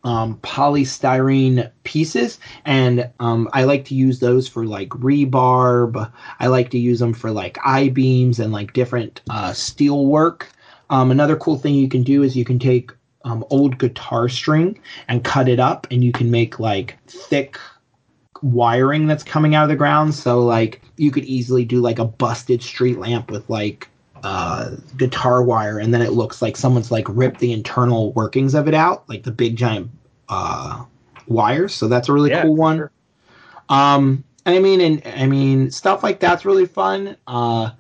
[0.04, 6.12] um, polystyrene pieces, and um, I like to use those for like rebarb.
[6.40, 10.50] I like to use them for like I beams and like different uh, steel work.
[10.90, 12.92] Um, another cool thing you can do is you can take
[13.26, 14.78] um, old guitar string
[15.08, 17.58] and cut it up, and you can make like thick
[18.42, 20.14] wiring that's coming out of the ground.
[20.14, 23.90] So like you could easily do like a busted street lamp with like
[24.24, 28.68] uh, guitar wire, and then it looks like someone's like ripped the internal workings of
[28.68, 29.92] it out, like the big giant
[30.30, 30.84] uh,
[31.28, 31.74] wires.
[31.74, 32.78] So that's a really yeah, cool one.
[32.78, 32.92] Sure.
[33.70, 37.18] Um, I mean, and I mean, stuff like that's really fun.
[37.28, 37.72] Uh,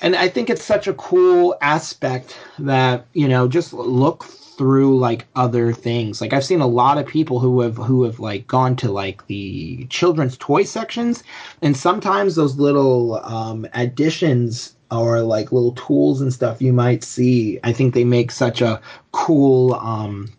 [0.00, 5.26] and I think it's such a cool aspect that you know just look through like
[5.36, 6.20] other things.
[6.20, 9.26] Like I've seen a lot of people who have who have like gone to like
[9.26, 11.24] the children's toy sections,
[11.62, 17.58] and sometimes those little um, additions or like little tools and stuff you might see.
[17.62, 18.80] I think they make such a
[19.12, 20.30] cool um,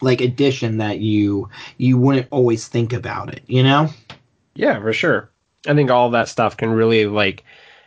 [0.00, 3.42] like addition that you you wouldn't always think about it.
[3.46, 3.88] You know?
[4.54, 5.30] Yeah, for sure.
[5.66, 7.44] I think all that stuff can really like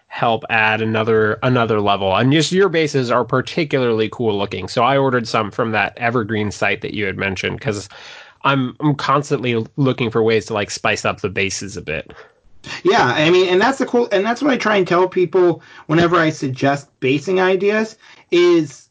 [0.07, 2.15] help add another another level.
[2.15, 4.67] And just your bases are particularly cool looking.
[4.67, 7.89] So I ordered some from that Evergreen site that you had mentioned because
[8.43, 12.13] I'm I'm constantly looking for ways to like spice up the bases a bit.
[12.84, 15.61] Yeah, I mean, and that's the cool, and that's what I try and tell people
[15.88, 17.97] whenever I suggest basing ideas
[18.32, 18.89] is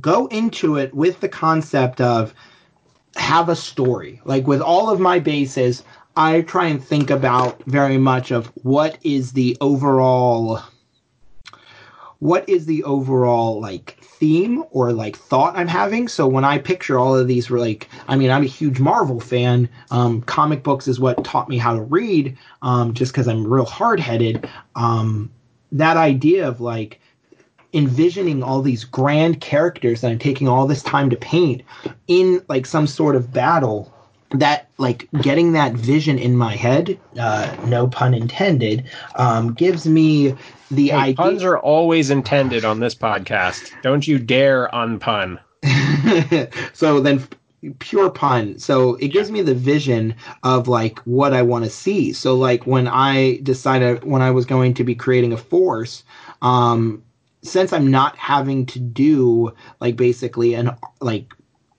[0.00, 2.34] go into it with the concept of
[3.16, 4.20] have a story.
[4.24, 5.84] Like with all of my bases,
[6.16, 10.60] I try and think about very much of what is the overall
[12.18, 16.08] what is the overall like theme or like thought I'm having.
[16.08, 19.68] So when I picture all of these, like, I mean, I'm a huge Marvel fan.
[19.90, 23.64] Um, comic books is what taught me how to read, um, just because I'm real
[23.64, 24.48] hard headed.
[24.74, 25.30] Um,
[25.72, 27.00] that idea of like
[27.72, 31.62] envisioning all these grand characters that I'm taking all this time to paint
[32.06, 33.92] in like some sort of battle
[34.30, 38.84] that like getting that vision in my head uh, no pun intended
[39.16, 40.34] um, gives me
[40.70, 43.72] the hey, idea puns are always intended on this podcast.
[43.82, 45.38] Don't you dare unpun.
[46.72, 47.26] So then
[47.78, 48.58] pure pun.
[48.58, 52.12] So it gives me the vision of like what i want to see.
[52.12, 56.04] So like when i decided when i was going to be creating a force
[56.42, 57.02] um
[57.42, 61.34] since i'm not having to do like basically an like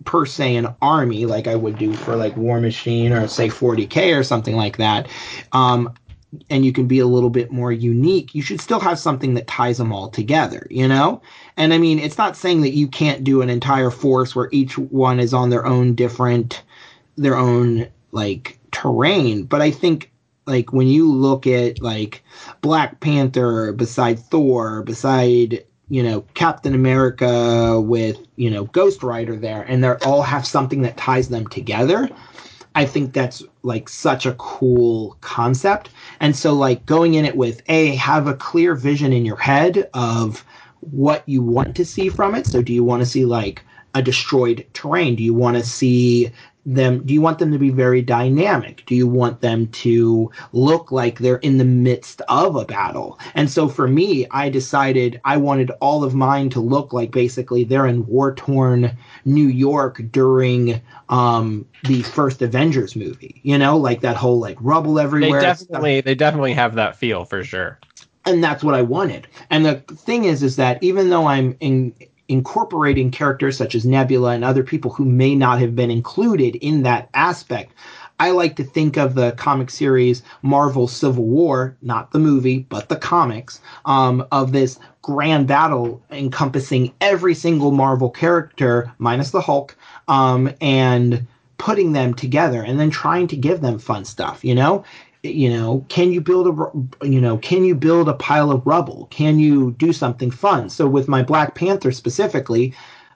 [0.07, 4.17] per se an army like I would do for like War Machine or say 40k
[4.17, 5.07] or something like that.
[5.51, 5.93] Um,
[6.49, 9.47] and you can be a little bit more unique, you should still have something that
[9.47, 11.21] ties them all together, you know?
[11.55, 14.77] And I mean, it's not saying that you can't do an entire force where each
[14.77, 16.63] one is on their own different,
[17.15, 20.11] their own like terrain, but I think
[20.47, 22.23] like when you look at like
[22.61, 29.63] Black Panther beside Thor, beside you know Captain America with you know Ghost Rider there,
[29.63, 32.09] and they all have something that ties them together.
[32.75, 35.89] I think that's like such a cool concept.
[36.19, 39.89] And so like going in it with a have a clear vision in your head
[39.93, 40.43] of
[40.79, 42.47] what you want to see from it.
[42.47, 43.63] So do you want to see like
[43.93, 45.15] a destroyed terrain?
[45.15, 46.31] Do you want to see
[46.67, 48.83] them do you want them to be very dynamic?
[48.85, 53.17] Do you want them to look like they're in the midst of a battle?
[53.33, 57.63] And so for me i decided i wanted all of mine to look like basically
[57.63, 58.91] they're in war torn
[59.25, 64.99] new york during um the first avengers movie you know like that whole like rubble
[64.99, 67.79] everywhere they definitely they definitely have that feel for sure.
[68.25, 69.27] And that's what i wanted.
[69.49, 71.93] And the thing is is that even though i'm in
[72.29, 76.83] incorporating characters such as Nebula and other people who may not have been included in
[76.83, 77.73] that aspect.
[78.19, 82.89] I like to think of the comic series Marvel Civil War, not the movie, but
[82.89, 89.77] the comics, um, of this grand battle encompassing every single Marvel character, minus the Hulk,
[90.07, 94.83] um, and putting them together and then trying to give them fun stuff, you know?
[95.27, 99.07] You know can you build a you know can you build a pile of rubble?
[99.11, 100.69] Can you do something fun?
[100.69, 102.73] So with my black panther specifically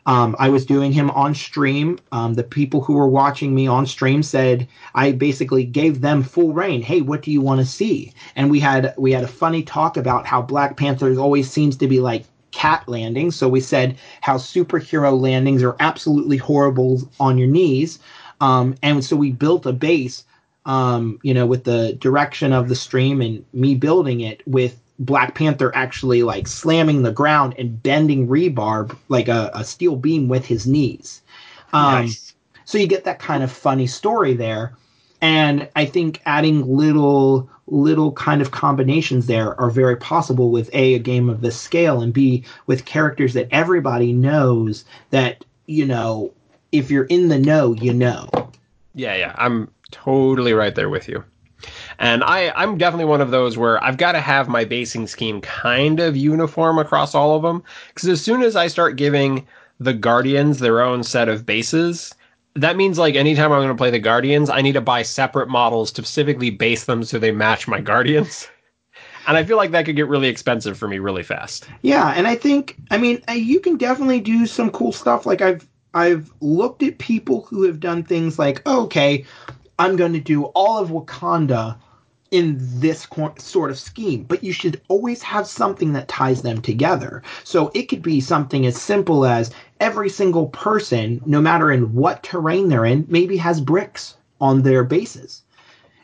[0.08, 2.00] um, i was doing him on stream.
[2.12, 6.54] Um, the people who were watching me on stream said i basically gave them full
[6.54, 6.82] reign.
[6.82, 8.14] Hey what do you want to see?
[8.36, 11.88] And we had we had a funny talk about how black panther always seems to
[11.88, 13.36] be like cat landings.
[13.36, 18.00] So we said how superhero landings are absolutely horrible on your knees.
[18.42, 20.26] Um, and so we built a base
[20.66, 25.34] um, you know, with the direction of the stream and me building it with Black
[25.34, 30.46] Panther actually like slamming the ground and bending rebar like a, a steel beam with
[30.46, 31.22] his knees.
[31.74, 32.34] Um, nice.
[32.66, 34.74] So you get that kind of funny story there.
[35.22, 40.96] And I think adding little little kind of combinations there are very possible with a
[40.96, 46.34] a game of this scale and b with characters that everybody knows that you know
[46.74, 48.28] if you're in the know you know
[48.94, 51.24] yeah yeah i'm totally right there with you.
[52.00, 55.42] And I, I'm definitely one of those where I've got to have my basing scheme
[55.42, 57.64] kind of uniform across all of them.
[57.90, 59.46] Because as soon as I start giving
[59.80, 62.14] the Guardians their own set of bases,
[62.56, 65.50] that means like anytime I'm going to play the Guardians, I need to buy separate
[65.50, 68.48] models to specifically base them so they match my Guardians.
[69.28, 71.68] And I feel like that could get really expensive for me really fast.
[71.84, 75.28] Yeah, and I think I mean uh, you can definitely do some cool stuff.
[75.28, 79.24] Like I've I've looked at people who have done things like okay,
[79.82, 81.76] I'm going to do all of Wakanda
[82.30, 83.08] in this
[83.40, 87.24] sort of scheme, but you should always have something that ties them together.
[87.44, 92.22] So it could be something as simple as every single person, no matter in what
[92.22, 95.42] terrain they're in, maybe has bricks on their bases.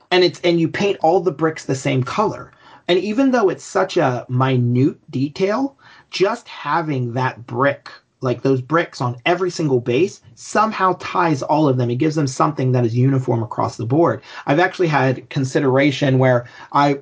[0.10, 2.52] And it's and you paint all the bricks the same color.
[2.88, 5.78] And even though it's such a minute detail,
[6.10, 11.78] just having that brick like those bricks on every single base somehow ties all of
[11.78, 11.90] them.
[11.90, 14.22] It gives them something that is uniform across the board.
[14.46, 17.00] I've actually had consideration where I,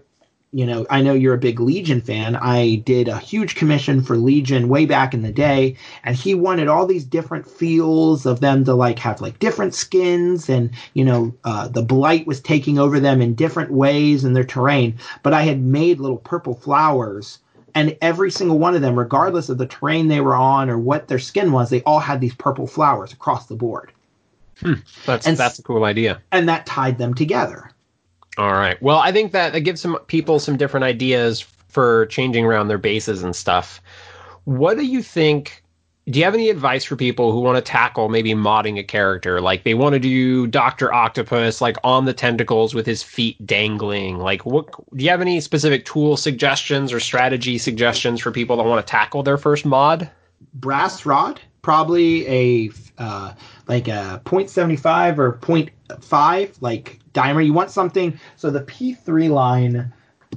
[0.52, 2.36] you know, I know you're a big Legion fan.
[2.36, 6.68] I did a huge commission for Legion way back in the day, and he wanted
[6.68, 11.34] all these different feels of them to like have like different skins, and you know,
[11.44, 14.98] uh, the blight was taking over them in different ways in their terrain.
[15.24, 17.40] But I had made little purple flowers
[17.76, 21.08] and every single one of them, regardless of the terrain they were on or what
[21.08, 23.92] their skin was, they all had these purple flowers across the board.
[24.62, 24.76] Hmm.
[25.06, 27.70] That's and, that's a cool idea, and that tied them together.
[28.38, 28.82] All right.
[28.82, 32.78] Well, I think that that gives some people some different ideas for changing around their
[32.78, 33.82] bases and stuff.
[34.46, 35.62] What do you think
[36.08, 39.42] do you have any advice for people who want to tackle maybe modding a character?
[39.42, 44.20] Like they want to do Doctor Octopus like on the tentacles with his feet dangling.
[44.20, 48.64] Like what do you have any specific tool suggestions or strategy suggestions for people that
[48.64, 50.10] want to tackle their first mod?
[50.54, 53.34] Brass rod, probably a uh,
[53.68, 57.44] like a 0.75 or 0.5 like dimer.
[57.44, 59.92] You want something so the P3 line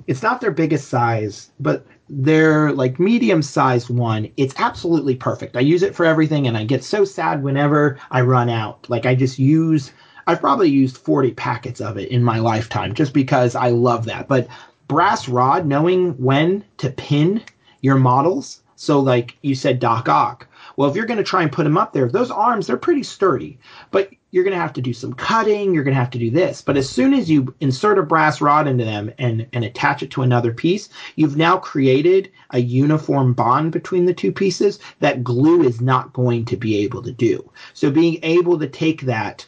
[0.07, 4.31] it's not their biggest size, but they're like medium sized one.
[4.37, 5.57] It's absolutely perfect.
[5.57, 8.89] I use it for everything and I get so sad whenever I run out.
[8.89, 9.93] Like I just use
[10.27, 14.29] I've probably used 40 packets of it in my lifetime just because I love that.
[14.29, 14.47] But
[14.87, 17.43] brass rod, knowing when to pin
[17.81, 18.63] your models.
[18.77, 20.47] So like you said Doc Ock.
[20.77, 23.03] Well, if you're going to try and put them up there, those arms they're pretty
[23.03, 23.59] sturdy,
[23.91, 25.73] but you're going to have to do some cutting.
[25.73, 26.61] You're going to have to do this.
[26.61, 30.11] But as soon as you insert a brass rod into them and, and attach it
[30.13, 35.63] to another piece, you've now created a uniform bond between the two pieces that glue
[35.63, 37.51] is not going to be able to do.
[37.73, 39.47] So being able to take that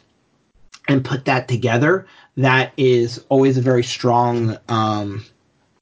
[0.87, 2.07] and put that together,
[2.37, 5.23] that is always a very strong um,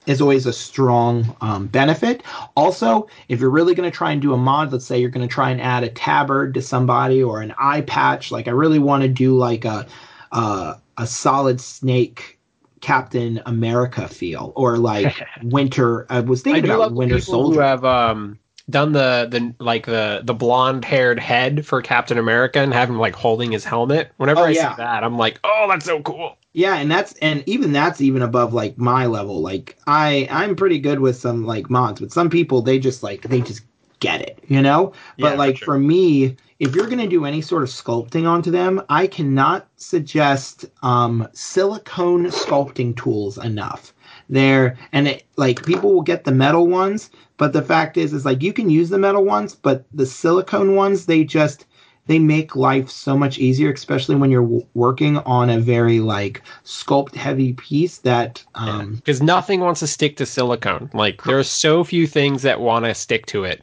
[0.05, 2.23] is always a strong um, benefit.
[2.55, 5.27] Also, if you're really going to try and do a mod, let's say you're going
[5.27, 8.79] to try and add a tabard to somebody or an eye patch, like I really
[8.79, 9.85] want to do like a
[10.31, 12.39] a, a solid snake
[12.81, 16.05] Captain America feel or like Winter.
[16.09, 17.55] I was thinking I about Winter Soldier.
[17.55, 18.39] Who have um,
[18.69, 22.97] done the the like the the blonde haired head for Captain America and have him
[22.97, 24.11] like holding his helmet.
[24.17, 24.71] Whenever oh, I yeah.
[24.71, 26.37] see that, I'm like, oh, that's so cool.
[26.53, 29.41] Yeah, and that's and even that's even above like my level.
[29.41, 33.21] Like I I'm pretty good with some like mods, but some people they just like
[33.23, 33.61] they just
[33.99, 34.93] get it, you know?
[35.17, 35.75] Yeah, but like for, sure.
[35.75, 39.67] for me, if you're going to do any sort of sculpting onto them, I cannot
[39.75, 43.93] suggest um, silicone sculpting tools enough.
[44.27, 48.25] There and it like people will get the metal ones, but the fact is is
[48.25, 51.65] like you can use the metal ones, but the silicone ones they just
[52.09, 56.41] they make life so much easier, especially when you're w- working on a very like
[56.65, 60.89] sculpt heavy piece that um because yeah, nothing wants to stick to silicone.
[60.93, 63.61] Like there are so few things that want to stick to it.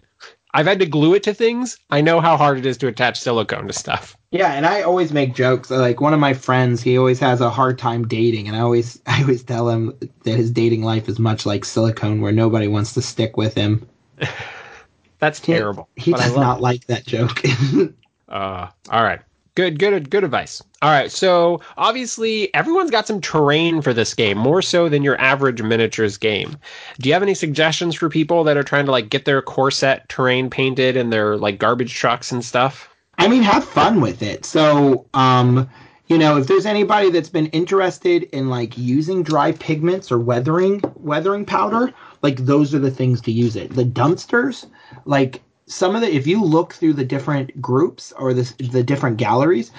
[0.54, 1.76] I've had to glue it to things.
[1.90, 4.16] I know how hard it is to attach silicone to stuff.
[4.30, 5.68] Yeah, and I always make jokes.
[5.68, 9.02] Like one of my friends, he always has a hard time dating, and I always
[9.06, 9.92] I always tell him
[10.22, 13.84] that his dating life is much like silicone, where nobody wants to stick with him.
[15.18, 15.88] That's terrible.
[15.96, 16.62] He, he does not it.
[16.62, 17.42] like that joke.
[18.28, 19.20] Uh, all right.
[19.54, 20.62] Good, good, good advice.
[20.82, 21.10] All right.
[21.10, 26.18] So obviously, everyone's got some terrain for this game, more so than your average miniatures
[26.18, 26.58] game.
[27.00, 29.70] Do you have any suggestions for people that are trying to like get their core
[29.70, 32.90] set terrain painted and their like garbage trucks and stuff?
[33.16, 34.44] I mean, have fun with it.
[34.44, 35.70] So, um,
[36.08, 40.82] you know, if there's anybody that's been interested in like using dry pigments or weathering
[40.96, 43.74] weathering powder, like those are the things to use it.
[43.74, 44.66] The dumpsters,
[45.06, 49.16] like some of the if you look through the different groups or the the different
[49.16, 49.70] galleries,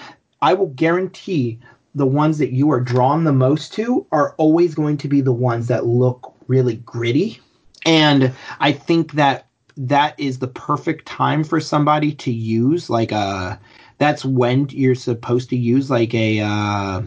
[0.41, 1.59] I will guarantee
[1.95, 5.31] the ones that you are drawn the most to are always going to be the
[5.31, 7.39] ones that look really gritty.
[7.85, 13.59] And I think that that is the perfect time for somebody to use like a
[13.97, 17.01] that's when you're supposed to use like a uh,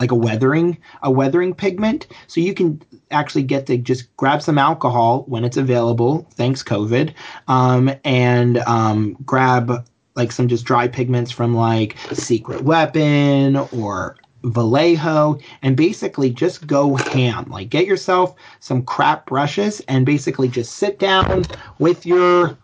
[0.00, 2.80] like a weathering a weathering pigment so you can
[3.10, 7.12] actually get to just grab some alcohol when it's available thanks covid
[7.48, 15.38] um, and um, grab like some just dry pigments from like secret weapon or Vallejo
[15.62, 17.44] and basically just go ham.
[17.48, 21.44] Like get yourself some crap brushes and basically just sit down
[21.78, 22.56] with your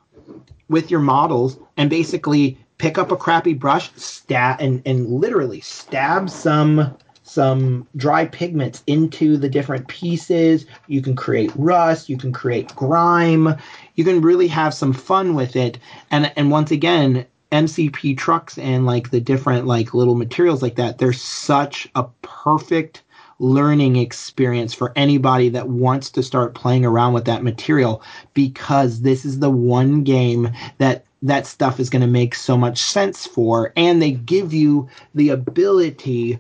[0.69, 6.31] with your models and basically pick up a crappy brush, stab and, and literally stab
[6.31, 10.67] some some dry pigments into the different pieces.
[10.87, 13.57] You can create rust, you can create grime.
[13.97, 15.79] You can really have some fun with it.
[16.11, 20.99] And and once again, MCP trucks and like the different like little materials like that,
[20.99, 23.03] they're such a perfect
[23.39, 28.03] learning experience for anybody that wants to start playing around with that material
[28.33, 32.79] because this is the one game that that stuff is going to make so much
[32.79, 36.39] sense for and they give you the ability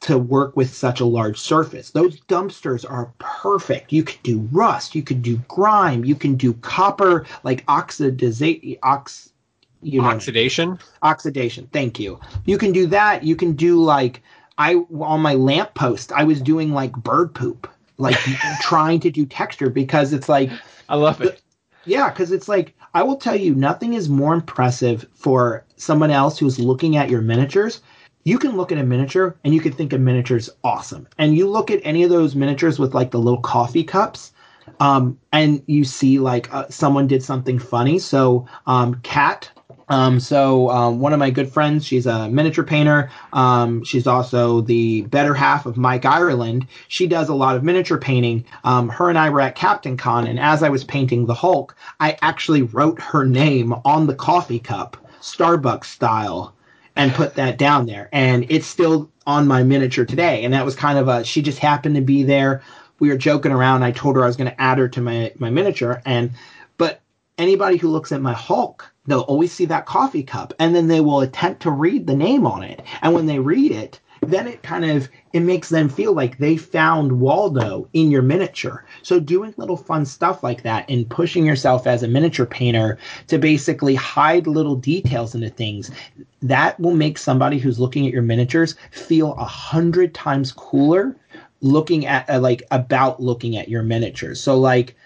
[0.00, 1.90] to work with such a large surface.
[1.90, 3.92] Those dumpsters are perfect.
[3.92, 9.32] You could do rust, you could do grime, you can do copper like oxidization ox
[9.82, 10.78] you know, oxidation.
[11.02, 11.68] Oxidation.
[11.72, 12.18] Thank you.
[12.44, 13.22] You can do that.
[13.22, 14.22] You can do like
[14.56, 16.12] I on my lamppost.
[16.12, 18.16] I was doing like bird poop, like
[18.60, 20.50] trying to do texture because it's like
[20.88, 21.40] I love it.
[21.84, 26.38] Yeah, because it's like I will tell you, nothing is more impressive for someone else
[26.38, 27.80] who's looking at your miniatures.
[28.28, 31.08] You can look at a miniature and you can think a miniature's awesome.
[31.16, 34.32] And you look at any of those miniatures with like the little coffee cups,
[34.80, 37.98] um, and you see like uh, someone did something funny.
[37.98, 39.50] So, um, Kat
[39.88, 43.10] um, so um, one of my good friends, she's a miniature painter.
[43.32, 46.66] Um, she's also the better half of Mike Ireland.
[46.88, 48.44] She does a lot of miniature painting.
[48.64, 51.74] Um, her and I were at Captain Con, and as I was painting the Hulk,
[52.00, 56.52] I actually wrote her name on the coffee cup, Starbucks style,
[56.98, 58.08] and put that down there.
[58.12, 60.44] And it's still on my miniature today.
[60.44, 62.60] And that was kind of a, she just happened to be there.
[62.98, 63.84] We were joking around.
[63.84, 66.02] I told her I was going to add her to my, my miniature.
[66.04, 66.32] And,
[66.76, 67.00] but
[67.38, 71.00] anybody who looks at my Hulk, they'll always see that coffee cup and then they
[71.00, 72.82] will attempt to read the name on it.
[73.00, 76.56] And when they read it, then it kind of it makes them feel like they
[76.56, 78.84] found Waldo in your miniature.
[79.02, 82.98] So doing little fun stuff like that and pushing yourself as a miniature painter
[83.28, 85.90] to basically hide little details into things,
[86.42, 91.16] that will make somebody who's looking at your miniatures feel a hundred times cooler
[91.60, 94.40] looking at uh, like about looking at your miniatures.
[94.40, 94.96] So like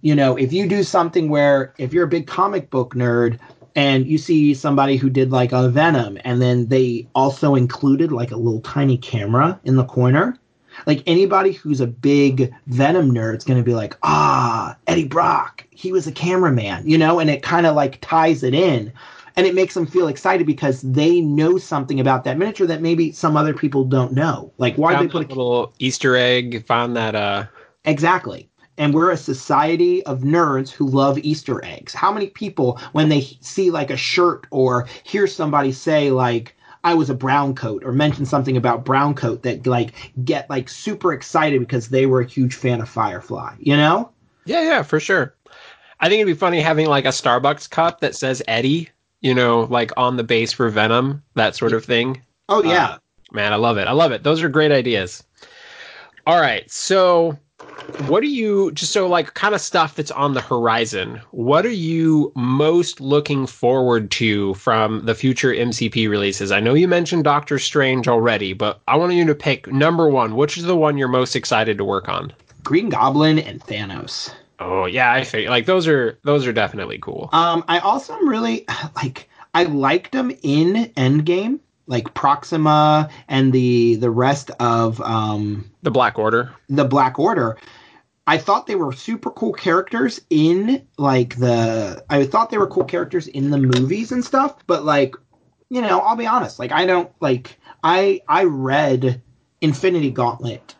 [0.00, 3.38] you know, if you do something where if you're a big comic book nerd
[3.74, 8.30] and you see somebody who did like a Venom and then they also included like
[8.30, 10.38] a little tiny camera in the corner,
[10.86, 15.64] like anybody who's a big Venom nerd is going to be like, ah, Eddie Brock,
[15.70, 18.92] he was a cameraman, you know, and it kind of like ties it in.
[19.36, 23.12] And it makes them feel excited because they know something about that miniature that maybe
[23.12, 24.52] some other people don't know.
[24.58, 26.66] Like, why did they put a little Easter egg?
[26.66, 27.46] Found that uh
[27.84, 28.47] exactly
[28.78, 31.92] and we're a society of nerds who love Easter eggs.
[31.92, 36.54] How many people, when they see like a shirt or hear somebody say like,
[36.84, 39.92] I was a brown coat or mention something about brown coat that like
[40.24, 44.10] get like super excited because they were a huge fan of Firefly, you know?
[44.44, 45.34] Yeah, yeah, for sure.
[46.00, 48.88] I think it'd be funny having like a Starbucks cup that says Eddie,
[49.20, 52.22] you know, like on the base for Venom, that sort of thing.
[52.48, 52.90] Oh yeah.
[52.90, 52.98] Uh,
[53.32, 53.88] man, I love it.
[53.88, 54.22] I love it.
[54.22, 55.24] Those are great ideas.
[56.26, 56.70] All right.
[56.70, 57.36] So
[58.06, 61.70] what are you just so like kind of stuff that's on the horizon what are
[61.70, 66.52] you most looking forward to from the future mcp releases?
[66.52, 70.36] I know you mentioned doctor strange already but i want you to pick number one
[70.36, 72.32] which is the one you're most excited to work on?
[72.62, 74.32] Green goblin and thanos.
[74.60, 77.28] Oh yeah i think like those are those are definitely cool.
[77.32, 81.58] Um i also am really like i liked them in endgame
[81.88, 86.54] like Proxima and the the rest of um, the Black Order.
[86.68, 87.58] The Black Order.
[88.26, 92.84] I thought they were super cool characters in like the I thought they were cool
[92.84, 95.16] characters in the movies and stuff, but like
[95.70, 99.20] you know, I'll be honest, like I don't like I I read
[99.60, 100.74] Infinity Gauntlet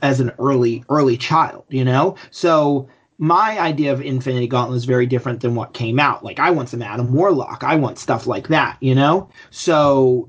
[0.00, 2.16] as an early early child, you know?
[2.30, 2.88] So
[3.18, 6.24] my idea of Infinity Gauntlet is very different than what came out.
[6.24, 7.64] Like I want some Adam Warlock.
[7.64, 9.30] I want stuff like that, you know?
[9.50, 10.28] So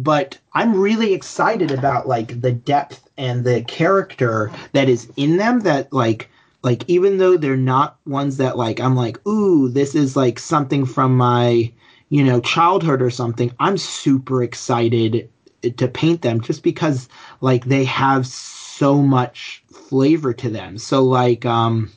[0.00, 5.60] but I'm really excited about like the depth and the character that is in them
[5.60, 6.30] that like
[6.62, 10.84] like even though they're not ones that like I'm like, ooh, this is like something
[10.86, 11.72] from my,
[12.10, 15.28] you know, childhood or something, I'm super excited
[15.76, 17.08] to paint them just because
[17.40, 20.78] like they have so much flavor to them.
[20.78, 21.90] So like um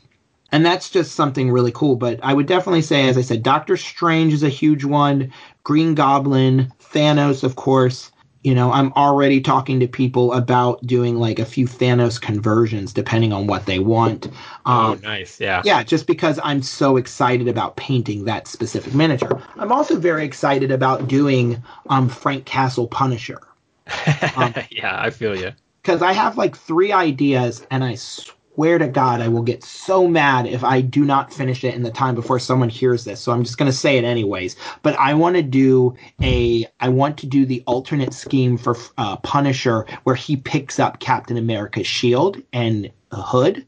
[0.52, 1.96] and that's just something really cool.
[1.96, 5.32] But I would definitely say, as I said, Doctor Strange is a huge one.
[5.64, 8.12] Green Goblin, Thanos, of course.
[8.44, 13.32] You know, I'm already talking to people about doing like a few Thanos conversions depending
[13.32, 14.26] on what they want.
[14.66, 15.40] Um, oh, nice.
[15.40, 15.62] Yeah.
[15.64, 19.42] Yeah, just because I'm so excited about painting that specific miniature.
[19.58, 23.42] I'm also very excited about doing um, Frank Castle Punisher.
[24.38, 25.52] Um, yeah, I feel you.
[25.82, 30.08] Because I have like three ideas, and I swear to God, I will get so
[30.08, 33.20] mad if I do not finish it in the time before someone hears this.
[33.20, 34.56] So I'm just going to say it anyways.
[34.84, 39.18] But I want to do a, I want to do the alternate scheme for uh,
[39.18, 43.66] Punisher where he picks up Captain America's shield and hood.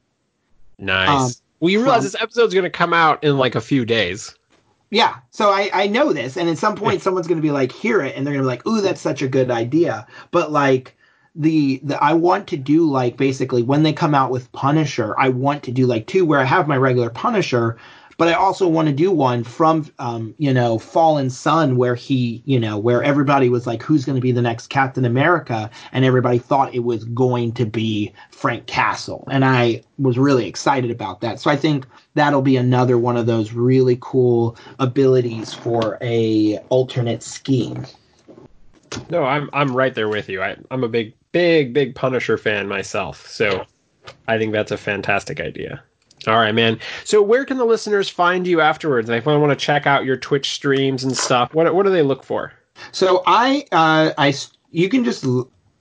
[0.80, 1.10] Nice.
[1.10, 3.86] Um, well, you realize from, this episode's going to come out in like a few
[3.86, 4.36] days.
[4.90, 7.72] Yeah, so I, I know this, and at some point someone's going to be like,
[7.72, 10.06] hear it, and they're going to be like, ooh, that's such a good idea.
[10.30, 10.96] But like,
[11.36, 15.30] the, the I want to do like basically when they come out with Punisher, I
[15.30, 17.78] want to do like two where I have my regular Punisher,
[18.18, 22.44] but I also want to do one from um, you know Fallen Son where he
[22.46, 26.06] you know where everybody was like who's going to be the next Captain America and
[26.06, 31.22] everybody thought it was going to be Frank Castle and I was really excited about
[31.22, 31.40] that.
[31.40, 37.24] So I think that'll be another one of those really cool abilities for a alternate
[37.24, 37.88] scheme.
[39.10, 40.44] No, I'm I'm right there with you.
[40.44, 43.28] I, I'm a big big, big Punisher fan myself.
[43.28, 43.66] So
[44.30, 45.84] I think that's a fantastic idea.
[46.26, 46.80] All right, man.
[47.04, 49.10] So where can the listeners find you afterwards?
[49.10, 52.02] If they want to check out your Twitch streams and stuff, what what do they
[52.02, 52.54] look for?
[52.94, 54.34] So I uh, I
[54.72, 55.26] you can just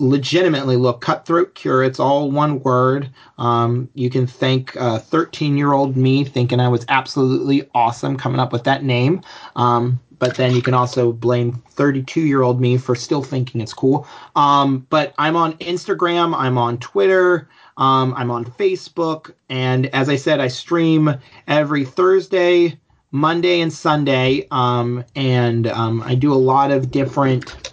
[0.03, 5.73] legitimately look cutthroat cure it's all one word um, you can thank 13 uh, year
[5.73, 9.23] old me thinking i was absolutely awesome coming up with that name
[9.57, 13.75] um, but then you can also blame 32 year old me for still thinking it's
[13.75, 14.07] cool.
[14.37, 20.15] Um, but I'm on Instagram, I'm on Twitter, um, I'm on Facebook, and as I
[20.15, 21.13] said, I stream
[21.49, 22.79] every Thursday,
[23.11, 27.72] Monday, and Sunday, um, and um, I do a lot of different.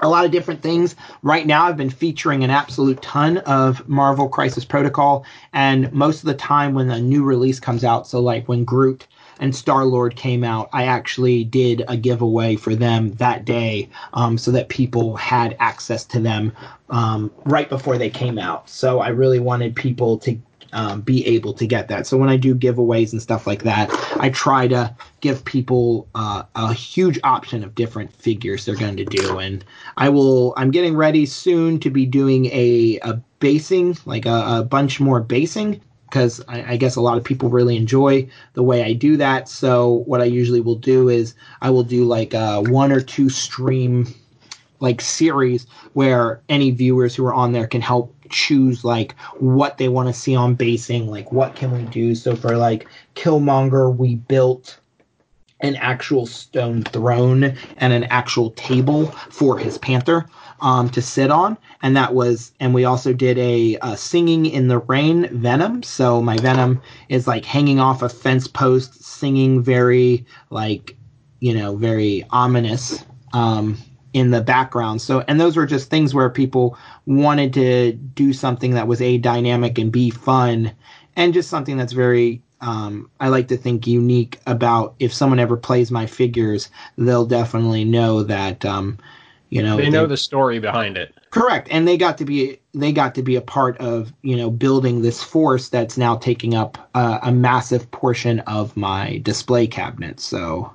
[0.00, 0.96] A lot of different things.
[1.22, 6.26] Right now, I've been featuring an absolute ton of Marvel Crisis Protocol, and most of
[6.26, 9.06] the time when a new release comes out, so like when Groot
[9.38, 14.36] and Star Lord came out, I actually did a giveaway for them that day um,
[14.36, 16.52] so that people had access to them
[16.90, 18.68] um, right before they came out.
[18.68, 20.38] So I really wanted people to
[20.72, 22.06] um, be able to get that.
[22.06, 23.90] So when I do giveaways and stuff like that,
[24.20, 29.04] I try to give people uh, a huge option of different figures they're going to
[29.04, 29.38] do.
[29.38, 29.64] And
[29.96, 30.54] I will.
[30.56, 35.20] I'm getting ready soon to be doing a, a basing, like a, a bunch more
[35.20, 39.16] basing because I, I, guess a lot of people really enjoy the way I do
[39.18, 39.48] that.
[39.48, 43.30] So what I usually will do is I will do like a one or two
[43.30, 44.12] stream
[44.80, 49.88] like series where any viewers who are on there can help choose like what they
[49.88, 52.14] want to see on basing, like what can we do.
[52.14, 54.78] So for like Killmonger, we built
[55.60, 60.26] an actual stone throne and an actual table for his panther
[60.60, 64.68] um, to sit on, and that was, and we also did a, a, singing in
[64.68, 65.82] the rain Venom.
[65.82, 70.96] So my Venom is like hanging off a fence post, singing very like,
[71.40, 73.78] you know, very ominous um,
[74.12, 75.00] in the background.
[75.02, 79.18] So, and those were just things where people wanted to do something that was a
[79.18, 80.72] dynamic and be fun,
[81.16, 85.56] and just something that's very um, I like to think unique about if someone ever
[85.56, 88.98] plays my figures, they'll definitely know that um,
[89.48, 91.14] you know, they know the story behind it.
[91.30, 94.50] Correct, and they got to be they got to be a part of you know
[94.50, 100.20] building this force that's now taking up uh, a massive portion of my display cabinet.
[100.20, 100.72] So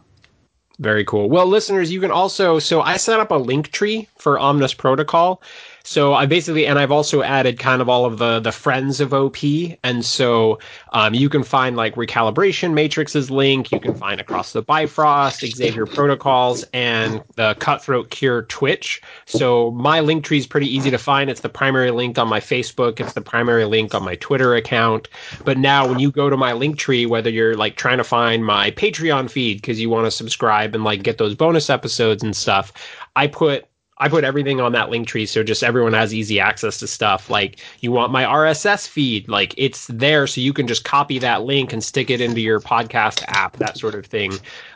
[0.79, 1.29] very cool.
[1.29, 5.41] Well, listeners, you can also so I set up a link tree for Omnus Protocol.
[5.85, 9.13] So I basically, and I've also added kind of all of the the friends of
[9.13, 9.37] OP,
[9.83, 10.57] and so
[10.93, 13.71] um, you can find like recalibration matrix's link.
[13.71, 18.99] You can find across the Bifrost, Xavier protocols, and the Cutthroat Cure Twitch.
[19.25, 21.29] So my link tree is pretty easy to find.
[21.29, 22.99] It's the primary link on my Facebook.
[22.99, 25.07] It's the primary link on my Twitter account.
[25.43, 28.43] But now when you go to my link tree, whether you're like trying to find
[28.43, 32.35] my Patreon feed because you want to subscribe and like get those bonus episodes and
[32.35, 32.73] stuff,
[33.15, 33.67] I put
[33.97, 37.29] I put everything on that link tree so just everyone has easy access to stuff.
[37.29, 41.43] Like you want my RSS feed, like it's there so you can just copy that
[41.43, 44.33] link and stick it into your podcast app, that sort of thing.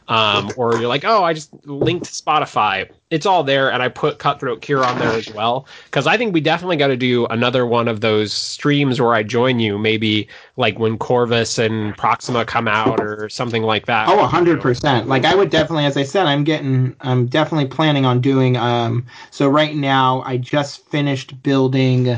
[0.10, 2.89] Um, or you're like, oh, I just linked Spotify.
[3.12, 6.34] It's all there, and I put Cutthroat Cure on there as well because I think
[6.34, 10.28] we definitely got to do another one of those streams where I join you, maybe
[10.57, 14.10] like when Corvus and Proxima come out or something like that.
[14.10, 15.07] Oh, hundred percent.
[15.07, 18.57] Like I would definitely, as I said, I'm getting, I'm definitely planning on doing.
[18.57, 22.18] Um, so right now, I just finished building.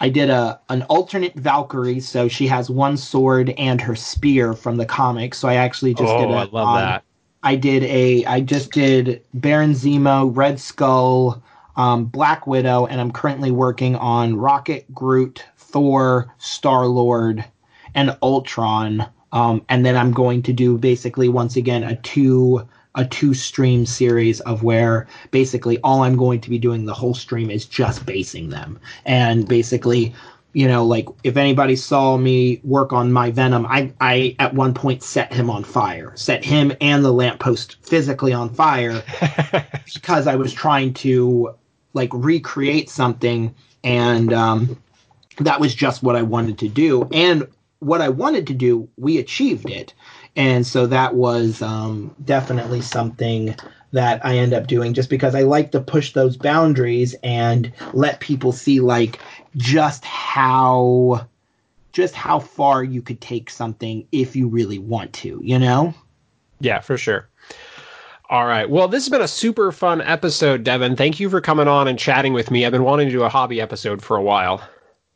[0.00, 4.76] I did a an alternate Valkyrie, so she has one sword and her spear from
[4.76, 5.38] the comics.
[5.38, 7.04] So I actually just oh, did a, I love that.
[7.42, 11.42] I did a I just did Baron Zemo, Red Skull,
[11.76, 17.44] um, Black Widow, and I'm currently working on Rocket, Groot, Thor, Star Lord,
[17.94, 19.06] and Ultron.
[19.32, 23.86] Um, and then I'm going to do basically once again a two a two stream
[23.86, 28.04] series of where basically all I'm going to be doing the whole stream is just
[28.04, 30.14] basing them and basically
[30.52, 34.74] you know, like if anybody saw me work on my Venom, I, I at one
[34.74, 39.02] point set him on fire, set him and the lamppost physically on fire
[39.94, 41.54] because I was trying to
[41.94, 43.54] like recreate something.
[43.82, 44.82] And um,
[45.38, 47.08] that was just what I wanted to do.
[47.12, 47.48] And
[47.78, 49.94] what I wanted to do, we achieved it.
[50.36, 53.54] And so that was um, definitely something
[53.92, 58.20] that I end up doing just because I like to push those boundaries and let
[58.20, 59.18] people see like
[59.56, 61.26] just how
[61.92, 65.94] just how far you could take something if you really want to, you know?
[66.60, 67.28] Yeah, for sure.
[68.30, 68.68] All right.
[68.68, 70.96] Well, this has been a super fun episode, Devin.
[70.96, 72.64] Thank you for coming on and chatting with me.
[72.64, 74.66] I've been wanting to do a hobby episode for a while.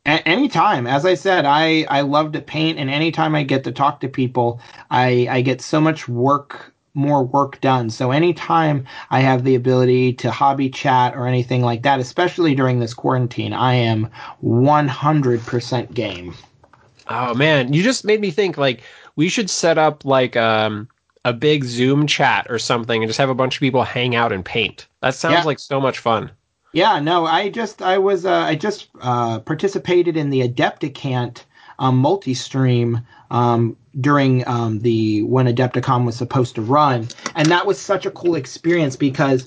[0.05, 0.85] A- anytime.
[0.85, 4.07] As I said, I, I love to paint, and anytime I get to talk to
[4.07, 4.61] people,
[4.91, 7.89] I, I get so much work more work done.
[7.89, 12.79] So anytime I have the ability to hobby chat or anything like that, especially during
[12.79, 14.09] this quarantine, I am
[14.43, 16.33] 100% game.
[17.09, 18.81] Oh man, you just made me think like
[19.15, 20.89] we should set up like um
[21.23, 24.31] a big Zoom chat or something and just have a bunch of people hang out
[24.31, 24.87] and paint.
[25.01, 25.43] That sounds yeah.
[25.43, 26.31] like so much fun.
[26.73, 31.41] Yeah, no, I just I was uh, I just uh, participated in the Adepticon
[31.79, 37.79] um, multi-stream um, during um, the when Adepticon was supposed to run, and that was
[37.79, 39.45] such a cool experience because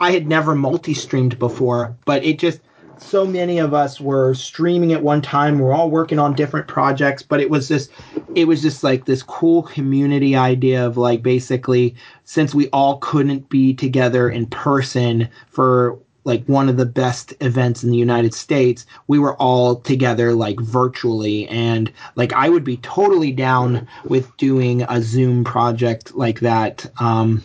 [0.00, 2.60] I had never multi-streamed before, but it just
[2.98, 5.58] so many of us were streaming at one time.
[5.58, 7.90] We're all working on different projects, but it was just
[8.34, 13.48] it was just like this cool community idea of like basically since we all couldn't
[13.48, 18.86] be together in person for like one of the best events in the United States,
[19.06, 24.82] we were all together like virtually and like I would be totally down with doing
[24.88, 27.42] a Zoom project like that um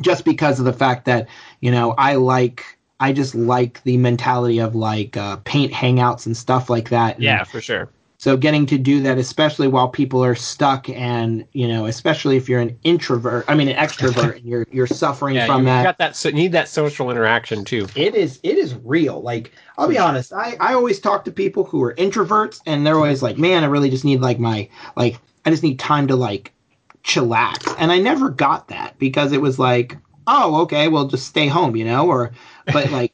[0.00, 1.28] just because of the fact that,
[1.60, 2.64] you know, I like
[3.00, 7.16] I just like the mentality of like uh, paint hangouts and stuff like that.
[7.16, 7.88] And yeah, for sure.
[8.24, 12.48] So getting to do that, especially while people are stuck, and you know, especially if
[12.48, 15.82] you're an introvert, I mean an extrovert, and you're you're suffering yeah, from you that.
[15.82, 16.16] Got that.
[16.16, 17.86] So need that social interaction too.
[17.94, 19.20] It is it is real.
[19.20, 22.96] Like I'll be honest, I I always talk to people who are introverts, and they're
[22.96, 26.16] always like, man, I really just need like my like I just need time to
[26.16, 26.54] like
[27.02, 31.46] chillax, and I never got that because it was like, oh, okay, well just stay
[31.46, 32.32] home, you know, or
[32.72, 33.12] but like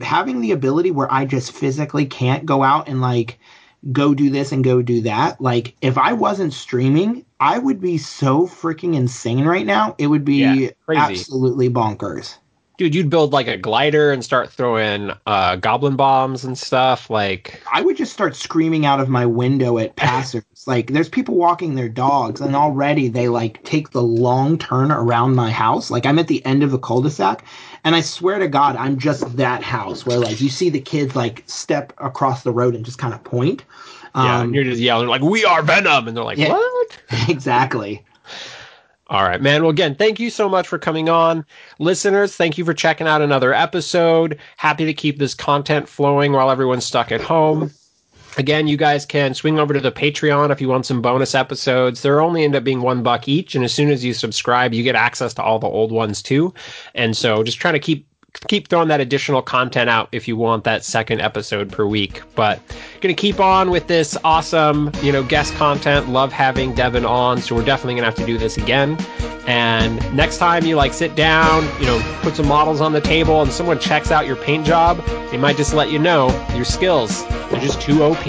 [0.00, 3.38] having the ability where I just physically can't go out and like
[3.92, 5.40] go do this and go do that.
[5.40, 9.94] Like if I wasn't streaming, I would be so freaking insane right now.
[9.98, 12.36] It would be yeah, absolutely bonkers.
[12.78, 17.08] Dude, you'd build like a glider and start throwing uh, goblin bombs and stuff.
[17.08, 20.44] Like I would just start screaming out of my window at passers.
[20.66, 25.34] like there's people walking their dogs, and already they like take the long turn around
[25.36, 25.90] my house.
[25.90, 27.46] Like I'm at the end of a cul-de-sac,
[27.86, 31.14] and I swear to God, I'm just that house where like you see the kids
[31.14, 33.64] like step across the road and just kind of point.
[34.16, 38.04] Yeah, um, you're just yelling like, "We are Venom," and they're like, yeah, "What?" exactly.
[39.06, 39.62] All right, man.
[39.62, 41.46] Well, again, thank you so much for coming on.
[41.78, 44.36] Listeners, thank you for checking out another episode.
[44.56, 47.70] Happy to keep this content flowing while everyone's stuck at home.
[48.36, 52.02] Again, you guys can swing over to the Patreon if you want some bonus episodes.
[52.02, 54.82] They're only end up being one buck each, and as soon as you subscribe, you
[54.82, 56.52] get access to all the old ones too.
[56.94, 58.06] And so, just trying to keep
[58.48, 62.22] keep throwing that additional content out if you want that second episode per week.
[62.34, 62.60] But
[63.00, 66.08] gonna keep on with this awesome, you know, guest content.
[66.08, 68.96] Love having Devin on, so we're definitely gonna have to do this again.
[69.46, 73.42] And next time you like sit down, you know, put some models on the table,
[73.42, 77.22] and someone checks out your paint job, they might just let you know your skills
[77.52, 78.26] are just too OP.